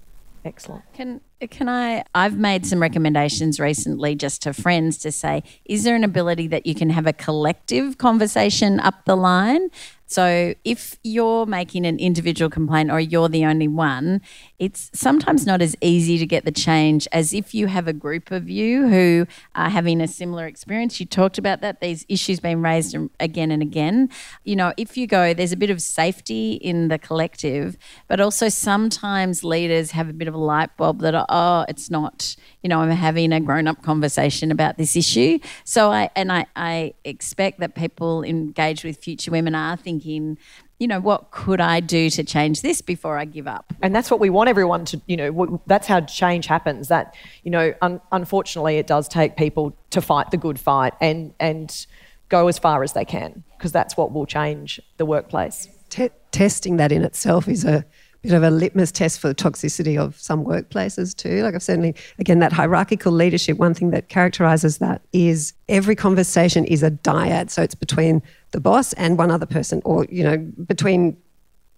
Excellent. 0.46 0.84
Can 0.94 1.22
can 1.50 1.68
I? 1.68 2.04
I've 2.14 2.38
made 2.38 2.66
some 2.66 2.82
recommendations 2.82 3.60
recently 3.60 4.16
just 4.16 4.42
to 4.44 4.54
friends 4.54 4.98
to 5.00 5.12
say, 5.12 5.44
is 5.66 5.84
there 5.84 5.96
an 5.96 6.04
ability 6.04 6.48
that 6.48 6.66
you 6.66 6.76
can 6.76 6.90
have 6.90 7.08
a 7.08 7.14
collective 7.14 7.98
conversation 7.98 8.80
up 8.80 9.06
the 9.06 9.16
line 9.16 9.70
so 10.14 10.54
if 10.64 11.00
you're 11.04 11.48
making 11.48 11.88
an 11.88 11.98
individual 11.98 12.48
complaint 12.48 12.92
or 12.92 13.00
you're 13.00 13.30
the 13.30 13.46
only 13.46 13.68
one, 13.68 14.22
it's 14.60 14.92
sometimes 14.94 15.48
not 15.48 15.60
as 15.60 15.76
easy 15.82 16.20
to 16.20 16.28
get 16.28 16.46
the 16.46 16.52
change 16.52 17.08
as 17.12 17.34
if 17.34 17.56
you 17.56 17.66
have 17.66 17.88
a 17.88 17.94
group 17.94 18.30
of 18.30 18.48
you 18.48 18.88
who 18.90 19.26
are 19.56 19.70
having 19.70 20.00
a 20.00 20.08
similar 20.08 20.46
experience. 20.46 21.00
You 21.00 21.08
talked 21.08 21.40
about 21.40 21.62
that, 21.62 21.82
these 21.82 22.06
issues 22.10 22.40
being 22.40 22.62
raised 22.62 22.96
again 23.20 23.50
and 23.50 23.64
again. 23.64 24.10
You 24.44 24.56
know, 24.56 24.72
if 24.78 24.98
you 24.98 25.08
go, 25.08 25.34
there's 25.34 25.52
a 25.52 25.58
bit 25.58 25.72
of 25.72 25.82
safety 25.82 26.54
in 26.54 26.90
the 26.90 27.00
collective, 27.00 27.76
but 28.08 28.20
also 28.20 28.50
sometimes 28.50 29.44
leaders 29.44 29.92
have 29.92 30.10
a 30.10 30.14
bit 30.14 30.28
of 30.28 30.36
a 30.36 30.38
light 30.38 30.78
bulb 30.78 31.00
that, 31.00 31.26
oh, 31.28 31.66
it's 31.68 31.90
not, 31.90 32.36
you 32.62 32.70
know, 32.70 32.82
I'm 32.82 32.92
having 32.92 33.34
a 33.34 33.40
grown 33.40 33.68
up 33.68 33.82
conversation 33.82 34.52
about 34.52 34.78
this 34.78 34.96
issue. 34.96 35.40
So 35.64 35.92
I, 35.92 36.12
and 36.16 36.32
I, 36.32 36.46
I 36.56 36.94
expect 37.04 37.60
that 37.62 37.74
people 37.74 38.24
engaged 38.24 38.84
with 38.84 38.98
Future 38.98 39.32
Women 39.32 39.56
are 39.56 39.76
thinking, 39.76 40.03
you 40.06 40.88
know, 40.88 41.00
what 41.00 41.32
could 41.32 41.62
I 41.62 41.80
do 41.80 42.10
to 42.10 42.24
change 42.24 42.62
this 42.62 42.82
before 42.82 43.18
I 43.18 43.26
give 43.26 43.48
up? 43.48 43.74
And 43.82 43.96
that's 43.96 44.12
what 44.12 44.20
we 44.20 44.30
want 44.30 44.50
everyone 44.50 44.86
to, 44.86 45.02
you 45.08 45.18
know, 45.18 45.62
that's 45.66 45.88
how 45.88 46.02
change 46.02 46.46
happens. 46.46 46.90
That, 46.90 47.16
you 47.44 47.52
know, 47.52 47.74
un- 47.82 48.02
unfortunately, 48.12 48.78
it 48.78 48.88
does 48.88 49.08
take 49.08 49.38
people 49.38 49.76
to 49.92 50.02
fight 50.02 50.32
the 50.32 50.38
good 50.38 50.60
fight 50.60 50.94
and, 51.00 51.34
and 51.40 51.86
go 52.30 52.48
as 52.48 52.60
far 52.60 52.84
as 52.84 52.94
they 52.94 53.06
can 53.06 53.44
because 53.58 53.72
that's 53.72 53.96
what 53.96 54.12
will 54.12 54.26
change 54.26 54.82
the 54.98 55.06
workplace. 55.06 55.68
T- 55.90 56.10
testing 56.32 56.78
that 56.78 56.92
in 56.92 57.04
itself 57.04 57.48
is 57.48 57.64
a 57.64 57.86
bit 58.24 58.34
of 58.34 58.44
a 58.44 58.50
litmus 58.50 58.92
test 58.92 59.20
for 59.20 59.28
the 59.28 59.36
toxicity 59.36 60.00
of 60.00 60.18
some 60.20 60.46
workplaces 60.46 61.16
too. 61.16 61.44
Like 61.44 61.56
I've 61.56 61.64
certainly, 61.64 61.94
again, 62.20 62.40
that 62.40 62.54
hierarchical 62.54 63.12
leadership, 63.12 63.58
one 63.58 63.74
thing 63.74 63.92
that 63.92 64.08
characterizes 64.10 64.78
that 64.78 65.02
is 65.12 65.54
every 65.68 65.96
conversation 65.96 66.64
is 66.66 66.84
a 66.84 66.92
dyad. 66.92 67.50
So 67.50 67.62
it's 67.62 67.76
between 67.76 68.24
the 68.52 68.62
boss 68.62 68.94
and 68.94 69.18
one 69.18 69.30
other 69.30 69.46
person, 69.46 69.82
or, 69.84 70.06
you 70.10 70.24
know, 70.24 70.38
between 70.66 71.18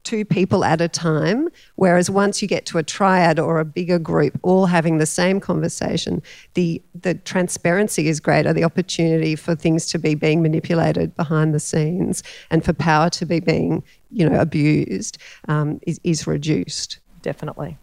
two 0.06 0.24
people 0.24 0.64
at 0.64 0.80
a 0.80 0.88
time. 0.88 1.50
Whereas 1.76 2.10
once 2.10 2.42
you 2.42 2.48
get 2.48 2.66
to 2.68 2.78
a 2.78 2.84
triad 2.84 3.40
or 3.40 3.60
a 3.60 3.66
bigger 3.66 4.00
group, 4.00 4.40
all 4.44 4.68
having 4.68 5.00
the 5.00 5.06
same 5.06 5.40
conversation, 5.40 6.22
the 6.54 6.82
the 7.02 7.16
transparency 7.16 8.08
is 8.08 8.20
greater. 8.20 8.54
The 8.54 8.64
opportunity 8.64 9.36
for 9.36 9.56
things 9.56 9.88
to 9.88 10.00
be 10.00 10.16
being 10.16 10.42
manipulated 10.42 11.16
behind 11.16 11.54
the 11.54 11.60
scenes 11.60 12.24
and 12.50 12.64
for 12.64 12.72
power 12.72 13.10
to 13.10 13.26
be 13.26 13.40
being, 13.40 13.84
you 14.12 14.30
know, 14.30 14.40
abused 14.40 15.18
um, 15.48 15.80
is 15.86 16.00
is 16.04 16.26
reduced. 16.26 17.00
Definitely. 17.22 17.78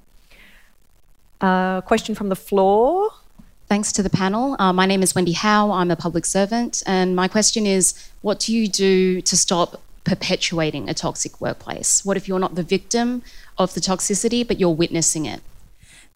Uh, 1.40 1.80
question 1.82 2.14
from 2.14 2.28
the 2.28 2.36
floor. 2.36 3.10
Thanks 3.66 3.90
to 3.92 4.02
the 4.02 4.10
panel. 4.10 4.54
Uh, 4.58 4.72
my 4.72 4.86
name 4.86 5.02
is 5.02 5.14
Wendy 5.14 5.32
Howe. 5.32 5.72
I'm 5.72 5.90
a 5.90 5.96
public 5.96 6.24
servant, 6.24 6.82
and 6.86 7.16
my 7.16 7.26
question 7.26 7.66
is: 7.66 7.94
What 8.20 8.38
do 8.38 8.54
you 8.54 8.68
do 8.68 9.20
to 9.22 9.36
stop 9.36 9.82
perpetuating 10.04 10.88
a 10.88 10.94
toxic 10.94 11.40
workplace? 11.40 12.04
What 12.04 12.16
if 12.16 12.28
you're 12.28 12.38
not 12.38 12.54
the 12.54 12.62
victim 12.62 13.22
of 13.58 13.74
the 13.74 13.80
toxicity, 13.80 14.46
but 14.46 14.58
you're 14.58 14.70
witnessing 14.70 15.26
it? 15.26 15.40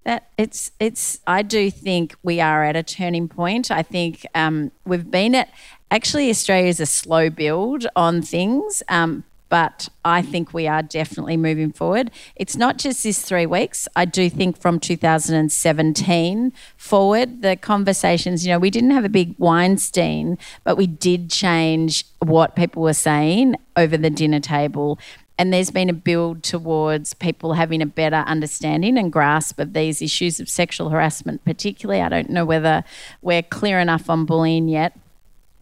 That 0.05 0.29
it's 0.39 0.71
it's. 0.79 1.19
I 1.27 1.43
do 1.43 1.71
think 1.71 2.15
we 2.23 2.41
are 2.41 2.65
at 2.65 2.77
a 2.77 2.83
turning 2.83 3.27
point. 3.29 3.71
I 3.71 3.83
think 3.83 4.25
um, 4.35 4.71
we've 4.85 5.11
been 5.11 5.35
at. 5.35 5.51
Actually, 5.91 6.31
Australia 6.31 6.69
is 6.69 6.81
a 6.81 6.87
slow 6.87 7.31
build 7.31 7.87
on 7.97 8.23
things, 8.23 8.83
um, 8.89 9.25
but 9.49 9.89
I 10.05 10.23
think 10.23 10.53
we 10.53 10.67
are 10.67 10.83
definitely 10.83 11.37
moving 11.37 11.73
forward. 11.73 12.11
It's 12.35 12.57
not 12.57 12.79
just 12.79 13.03
this 13.03 13.23
three 13.23 13.47
weeks. 13.47 13.87
I 13.95 14.05
do 14.05 14.29
think 14.29 14.59
from 14.59 14.81
2017 14.81 16.53
forward, 16.77 17.43
the 17.43 17.57
conversations, 17.57 18.47
you 18.47 18.53
know, 18.53 18.59
we 18.59 18.71
didn't 18.71 18.91
have 18.91 19.05
a 19.05 19.09
big 19.09 19.35
Weinstein, 19.39 20.39
but 20.65 20.77
we 20.77 20.87
did 20.87 21.31
change 21.31 22.05
what 22.21 22.57
people 22.57 22.83
were 22.83 22.93
saying 22.93 23.57
over 23.77 23.97
the 23.97 24.11
dinner 24.11 24.41
table. 24.41 24.99
And 25.39 25.53
there's 25.53 25.71
been 25.71 25.91
a 25.91 25.95
build 25.95 26.43
towards 26.43 27.13
people 27.13 27.53
having 27.53 27.83
a 27.83 27.87
better 27.87 28.25
understanding 28.27 28.97
and 28.97 29.13
grasp 29.13 29.61
of 29.61 29.75
these 29.75 30.01
issues 30.01 30.41
of 30.41 30.49
sexual 30.49 30.89
harassment, 30.89 31.45
particularly. 31.45 32.01
I 32.01 32.09
don't 32.09 32.31
know 32.31 32.47
whether 32.47 32.85
we're 33.21 33.43
clear 33.43 33.79
enough 33.79 34.09
on 34.09 34.25
bullying 34.25 34.69
yet 34.69 34.99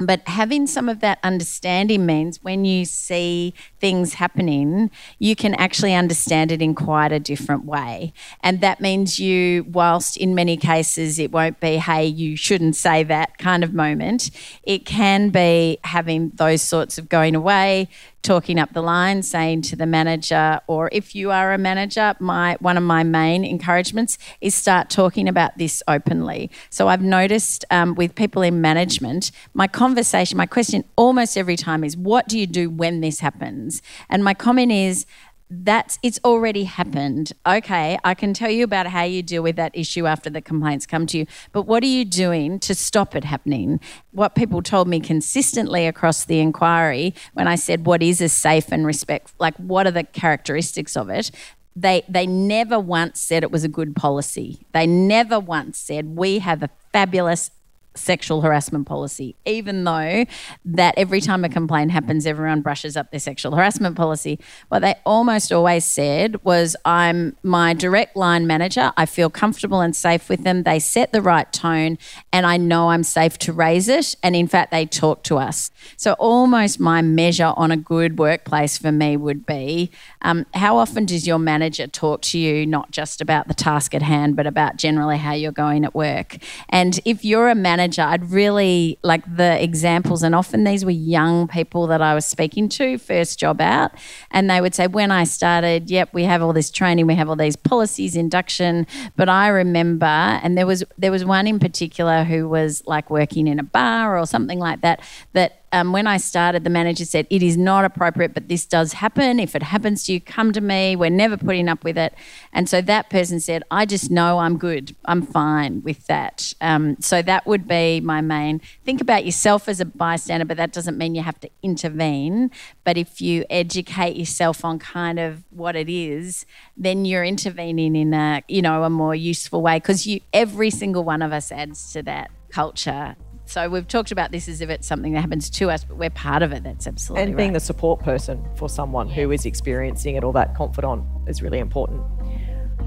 but 0.07 0.27
having 0.27 0.67
some 0.67 0.89
of 0.89 1.01
that 1.01 1.19
understanding 1.23 2.07
means 2.07 2.43
when 2.43 2.65
you 2.65 2.85
see 2.85 3.55
things 3.81 4.15
happening, 4.15 4.91
you 5.19 5.37
can 5.37 5.55
actually 5.55 5.95
understand 5.95 6.53
it 6.53 6.63
in 6.63 6.75
quite 6.75 7.13
a 7.13 7.21
different 7.21 7.65
way. 7.65 8.13
And 8.41 8.61
that 8.61 8.81
means 8.81 9.19
you, 9.19 9.65
whilst 9.65 10.17
in 10.17 10.35
many 10.35 10.57
cases 10.57 11.19
it 11.19 11.33
won't 11.33 11.61
be, 11.61 11.77
hey, 11.77 12.07
you 12.07 12.37
shouldn't 12.37 12.77
say 12.77 13.03
that 13.05 13.39
kind 13.39 13.65
of 13.65 13.75
moment, 13.75 14.31
it 14.63 14.87
can 14.87 15.31
be 15.31 15.79
having 15.85 16.31
those 16.35 16.63
sorts 16.63 16.99
of 16.99 17.09
going 17.09 17.35
away, 17.35 17.89
talking 18.25 18.59
up 18.59 18.73
the 18.73 18.83
line, 18.83 19.23
saying 19.23 19.63
to 19.63 19.77
the 19.77 19.87
manager, 19.87 20.61
or 20.67 20.89
if 20.93 21.15
you 21.15 21.31
are 21.31 21.53
a 21.53 21.59
manager, 21.59 22.15
my 22.19 22.57
one 22.61 22.77
of 22.77 22.83
my 22.83 23.05
main 23.05 23.45
encouragements 23.45 24.19
is 24.41 24.55
start 24.55 24.91
talking 24.91 25.29
about 25.29 25.57
this 25.59 25.83
openly. 25.87 26.51
So 26.71 26.89
I've 26.89 27.03
noticed 27.03 27.65
um, 27.71 27.95
with 27.95 28.15
people 28.15 28.43
in 28.43 28.61
management, 28.61 29.31
my 29.53 29.69
conversation, 29.69 30.37
my 30.37 30.47
question 30.47 30.85
almost 30.97 31.37
every 31.37 31.57
time 31.57 31.85
is, 31.85 31.97
"What 31.97 32.27
do 32.27 32.39
you 32.39 32.47
do 32.47 32.71
when 32.71 33.01
this 33.01 33.21
happens?" 33.21 33.83
And 34.09 34.25
my 34.25 34.35
comment 34.35 34.73
is 34.73 35.07
that's 35.51 35.99
it's 36.03 36.19
already 36.25 36.65
happened. 36.65 37.33
Okay, 37.47 37.99
I 38.03 38.15
can 38.15 38.35
tell 38.35 38.51
you 38.51 38.65
about 38.65 38.87
how 38.87 39.03
you 39.03 39.23
deal 39.23 39.43
with 39.43 39.57
that 39.57 39.73
issue 39.75 40.07
after 40.07 40.31
the 40.31 40.41
complaints 40.41 40.87
come 40.87 41.07
to 41.09 41.19
you, 41.19 41.27
but 41.53 41.63
what 41.63 41.83
are 41.83 41.89
you 41.89 42.05
doing 42.05 42.59
to 42.61 42.75
stop 42.75 43.15
it 43.15 43.25
happening? 43.25 43.81
What 44.13 44.35
people 44.35 44.63
told 44.63 44.89
me 44.89 45.01
consistently 45.01 45.87
across 45.87 46.25
the 46.25 46.41
inquiry 46.41 47.15
when 47.35 47.47
I 47.47 47.57
said 47.57 47.87
what 47.87 48.03
is 48.03 48.21
a 48.21 48.29
safe 48.29 48.73
and 48.73 48.87
respect 48.87 49.33
like 49.39 49.57
what 49.57 49.87
are 49.87 49.91
the 49.91 50.05
characteristics 50.05 50.97
of 50.97 51.11
it? 51.11 51.31
They 51.77 52.03
they 52.09 52.27
never 52.27 52.79
once 52.79 53.21
said 53.21 53.43
it 53.43 53.51
was 53.51 53.65
a 53.65 53.69
good 53.69 53.95
policy. 53.95 54.67
They 54.73 54.87
never 54.87 55.39
once 55.39 55.79
said 55.79 56.17
we 56.17 56.39
have 56.39 56.63
a 56.63 56.71
fabulous 56.93 57.51
sexual 57.95 58.41
harassment 58.41 58.87
policy, 58.87 59.37
even 59.45 59.85
though 59.85 60.25
that 60.65 60.95
every 60.97 61.21
time 61.21 61.45
a 61.45 61.49
complaint 61.49 61.91
happens, 61.91 62.27
everyone 62.27 62.61
brushes 62.61 62.97
up 62.97 63.11
their 63.11 63.21
sexual 63.21 63.55
harassment 63.55 63.97
policy. 63.97 64.39
What 64.69 64.81
they 64.81 64.95
almost 65.07 65.53
always 65.53 65.85
said 65.85 66.43
was, 66.45 66.77
I'm 66.85 67.37
my 67.43 67.75
direct 67.75 68.17
line 68.17 68.47
manager. 68.47 68.93
I 68.97 69.07
feel 69.07 69.31
comfortable 69.31 69.81
and 69.81 69.95
safe 69.95 70.29
with 70.29 70.43
them. 70.45 70.65
They 70.65 70.79
set 70.79 71.13
the 71.13 71.23
right 71.23 71.51
tone, 71.53 71.99
and 72.33 72.47
I 72.47 72.57
know 72.57 72.91
I'm 72.91 73.05
safe 73.05 73.39
to 73.39 73.53
raise 73.53 73.89
it. 73.89 74.17
And 74.23 74.35
in 74.35 74.49
fact, 74.49 74.71
they 74.71 74.87
talk 74.87 75.23
to 75.25 75.39
us. 75.39 75.71
So, 75.97 76.15
almost 76.15 76.81
my 76.81 77.03
measure 77.03 77.53
on 77.57 77.71
a 77.71 77.77
good 77.77 78.19
workplace 78.19 78.77
for 78.77 78.93
me 78.93 79.17
would 79.17 79.47
be 79.47 79.91
um, 80.23 80.47
how 80.55 80.77
often 80.77 81.05
does 81.05 81.27
your 81.27 81.39
manager 81.39 81.87
talk 81.87 82.23
to 82.23 82.39
you, 82.39 82.67
not 82.67 82.91
just 82.91 83.21
about 83.21 83.49
the 83.49 83.55
task 83.55 83.95
at 83.95 84.03
hand, 84.03 84.37
but 84.37 84.47
about 84.47 84.77
generally 84.77 85.19
how 85.19 85.33
you're 85.33 85.53
going 85.53 85.85
at 85.85 85.95
work? 85.95 86.37
And 86.69 86.99
if 87.05 87.25
you're 87.25 87.49
a 87.49 87.55
manager, 87.55 87.84
manager, 87.85 88.03
I'd 88.03 88.31
really 88.31 88.99
like 89.03 89.25
the 89.37 89.63
examples, 89.63 90.23
and 90.23 90.35
often 90.35 90.65
these 90.65 90.85
were 90.85 90.91
young 90.91 91.49
people 91.49 91.87
that 91.89 92.01
I 92.01 92.15
was 92.15 92.25
speaking 92.25 92.69
to, 92.71 92.99
first 92.99 93.39
job 93.39 93.61
out, 93.61 93.93
and 94.31 94.49
they 94.49 94.61
would 94.61 94.75
say, 94.75 94.87
When 94.87 95.11
I 95.11 95.25
started, 95.25 95.91
yep, 95.91 96.09
we 96.13 96.25
have 96.25 96.43
all 96.43 96.53
this 96.53 96.71
training, 96.71 97.07
we 97.07 97.15
have 97.15 97.29
all 97.29 97.37
these 97.37 97.57
policies, 97.57 98.17
induction. 98.17 98.87
But 99.17 99.29
I 99.29 99.49
remember, 99.49 100.07
and 100.07 100.57
there 100.57 100.67
was 100.67 100.83
there 100.97 101.11
was 101.11 101.25
one 101.25 101.47
in 101.47 101.59
particular 101.59 102.25
who 102.25 102.49
was 102.49 102.83
like 102.87 103.11
working 103.11 103.47
in 103.47 103.59
a 103.59 103.65
bar 103.65 104.19
or 104.19 104.27
something 104.27 104.59
like 104.59 104.81
that, 104.81 105.01
that 105.35 105.64
um, 105.75 105.93
when 105.93 106.07
I 106.07 106.19
started, 106.19 106.63
the 106.63 106.71
manager 106.71 107.05
said, 107.05 107.27
It 107.31 107.43
is 107.43 107.57
not 107.57 107.85
appropriate, 107.85 108.33
but 108.33 108.47
this 108.47 108.65
does 108.65 108.93
happen. 108.93 109.41
If 109.41 109.57
it 109.57 109.63
happens 109.65 110.05
to 110.05 110.13
you, 110.13 110.21
come 110.21 110.53
to 110.53 110.61
me. 110.61 110.95
We're 110.95 111.11
never 111.11 111.37
putting 111.37 111.69
up 111.69 111.83
with 111.83 111.99
it. 111.99 112.15
And 112.53 112.69
so 112.69 112.81
that 112.83 113.11
person 113.11 113.41
said, 113.41 113.65
I 113.73 113.85
just 113.85 114.09
know 114.09 114.39
I'm 114.39 114.57
good. 114.57 114.95
I'm 115.05 115.21
fine 115.21 115.83
with 115.83 116.07
that. 116.07 116.55
Um, 116.61 116.97
so 117.01 117.23
that 117.23 117.45
would 117.47 117.67
be 117.67 118.01
my 118.01 118.21
main. 118.21 118.61
Think 118.85 119.01
about 119.01 119.25
yourself 119.25 119.69
as 119.69 119.81
a 119.81 119.85
bystander, 119.85 120.45
but 120.45 120.59
that 120.59 120.73
doesn't 120.73 120.97
mean 120.97 121.17
you 121.17 121.23
have 121.23 121.41
to 121.41 121.51
intervene. 121.61 122.53
But 122.85 122.97
if 122.97 123.21
you 123.21 123.45
educate 123.51 124.15
yourself 124.15 124.65
on 124.65 124.79
kind 124.79 125.19
of 125.19 125.43
what 125.51 125.75
it 125.75 125.91
is, 125.91 126.47
then 126.77 127.05
you're 127.05 127.25
intervening 127.25 127.97
in 127.97 128.15
a, 128.15 128.45
you 128.47 128.63
know, 128.63 128.85
a 128.85 128.91
more 128.91 129.17
useful 129.17 129.61
way 129.61 129.79
because 129.79 130.07
you, 130.07 130.21
every 130.33 130.71
single 130.71 131.03
one 131.03 131.21
of 131.21 131.33
us 131.33 131.51
adds 131.51 131.93
to 131.95 132.03
that 132.05 132.31
culture 132.49 133.17
so 133.55 133.69
we've 133.69 133.87
talked 133.87 134.11
about 134.11 134.33
this 134.33 134.49
as 134.49 134.61
if 134.61 134.69
it's 134.69 134.85
something 134.85 135.13
that 135.13 135.21
happens 135.21 135.49
to 135.49 135.71
us, 135.71 135.85
but 135.85 135.97
we're 135.97 136.11
part 136.11 136.43
of 136.43 136.53
it. 136.53 136.65
That's 136.65 136.89
absolutely 136.89 137.23
And 137.23 137.37
being 137.37 137.51
right. 137.51 137.55
the 137.55 137.61
support 137.61 138.01
person 138.01 138.45
for 138.57 138.69
someone 138.69 139.09
who 139.09 139.31
is 139.31 139.47
experiencing 139.47 140.17
it 140.17 140.25
or 140.25 140.33
that 140.33 140.57
confidant 140.57 141.05
is 141.29 141.41
really 141.41 141.61
important. 141.61 142.03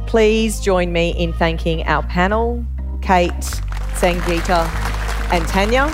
Please 0.07 0.59
join 0.59 0.91
me 0.91 1.11
in 1.11 1.31
thanking 1.31 1.83
our 1.83 2.03
panel, 2.03 2.65
Kate, 3.01 3.31
Sangeeta, 3.95 4.67
and 5.31 5.47
Tanya. 5.47 5.89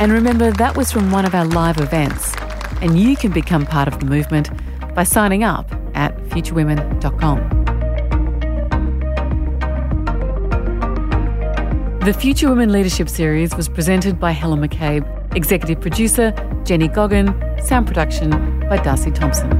And 0.00 0.10
remember, 0.10 0.50
that 0.50 0.76
was 0.76 0.90
from 0.90 1.12
one 1.12 1.24
of 1.24 1.36
our 1.36 1.46
live 1.46 1.78
events. 1.78 2.34
And 2.80 2.98
you 2.98 3.16
can 3.16 3.30
become 3.30 3.64
part 3.64 3.86
of 3.86 4.00
the 4.00 4.06
movement 4.06 4.50
by 4.92 5.04
signing 5.04 5.44
up 5.44 5.70
at 5.94 6.16
futurewomen.com. 6.30 7.55
The 12.06 12.14
Future 12.14 12.48
Women 12.48 12.70
Leadership 12.70 13.08
Series 13.08 13.52
was 13.56 13.68
presented 13.68 14.20
by 14.20 14.30
Helen 14.30 14.60
McCabe, 14.60 15.04
executive 15.34 15.80
producer 15.80 16.32
Jenny 16.64 16.86
Goggin, 16.86 17.34
sound 17.64 17.88
production 17.88 18.30
by 18.68 18.76
Darcy 18.76 19.10
Thompson. 19.10 19.50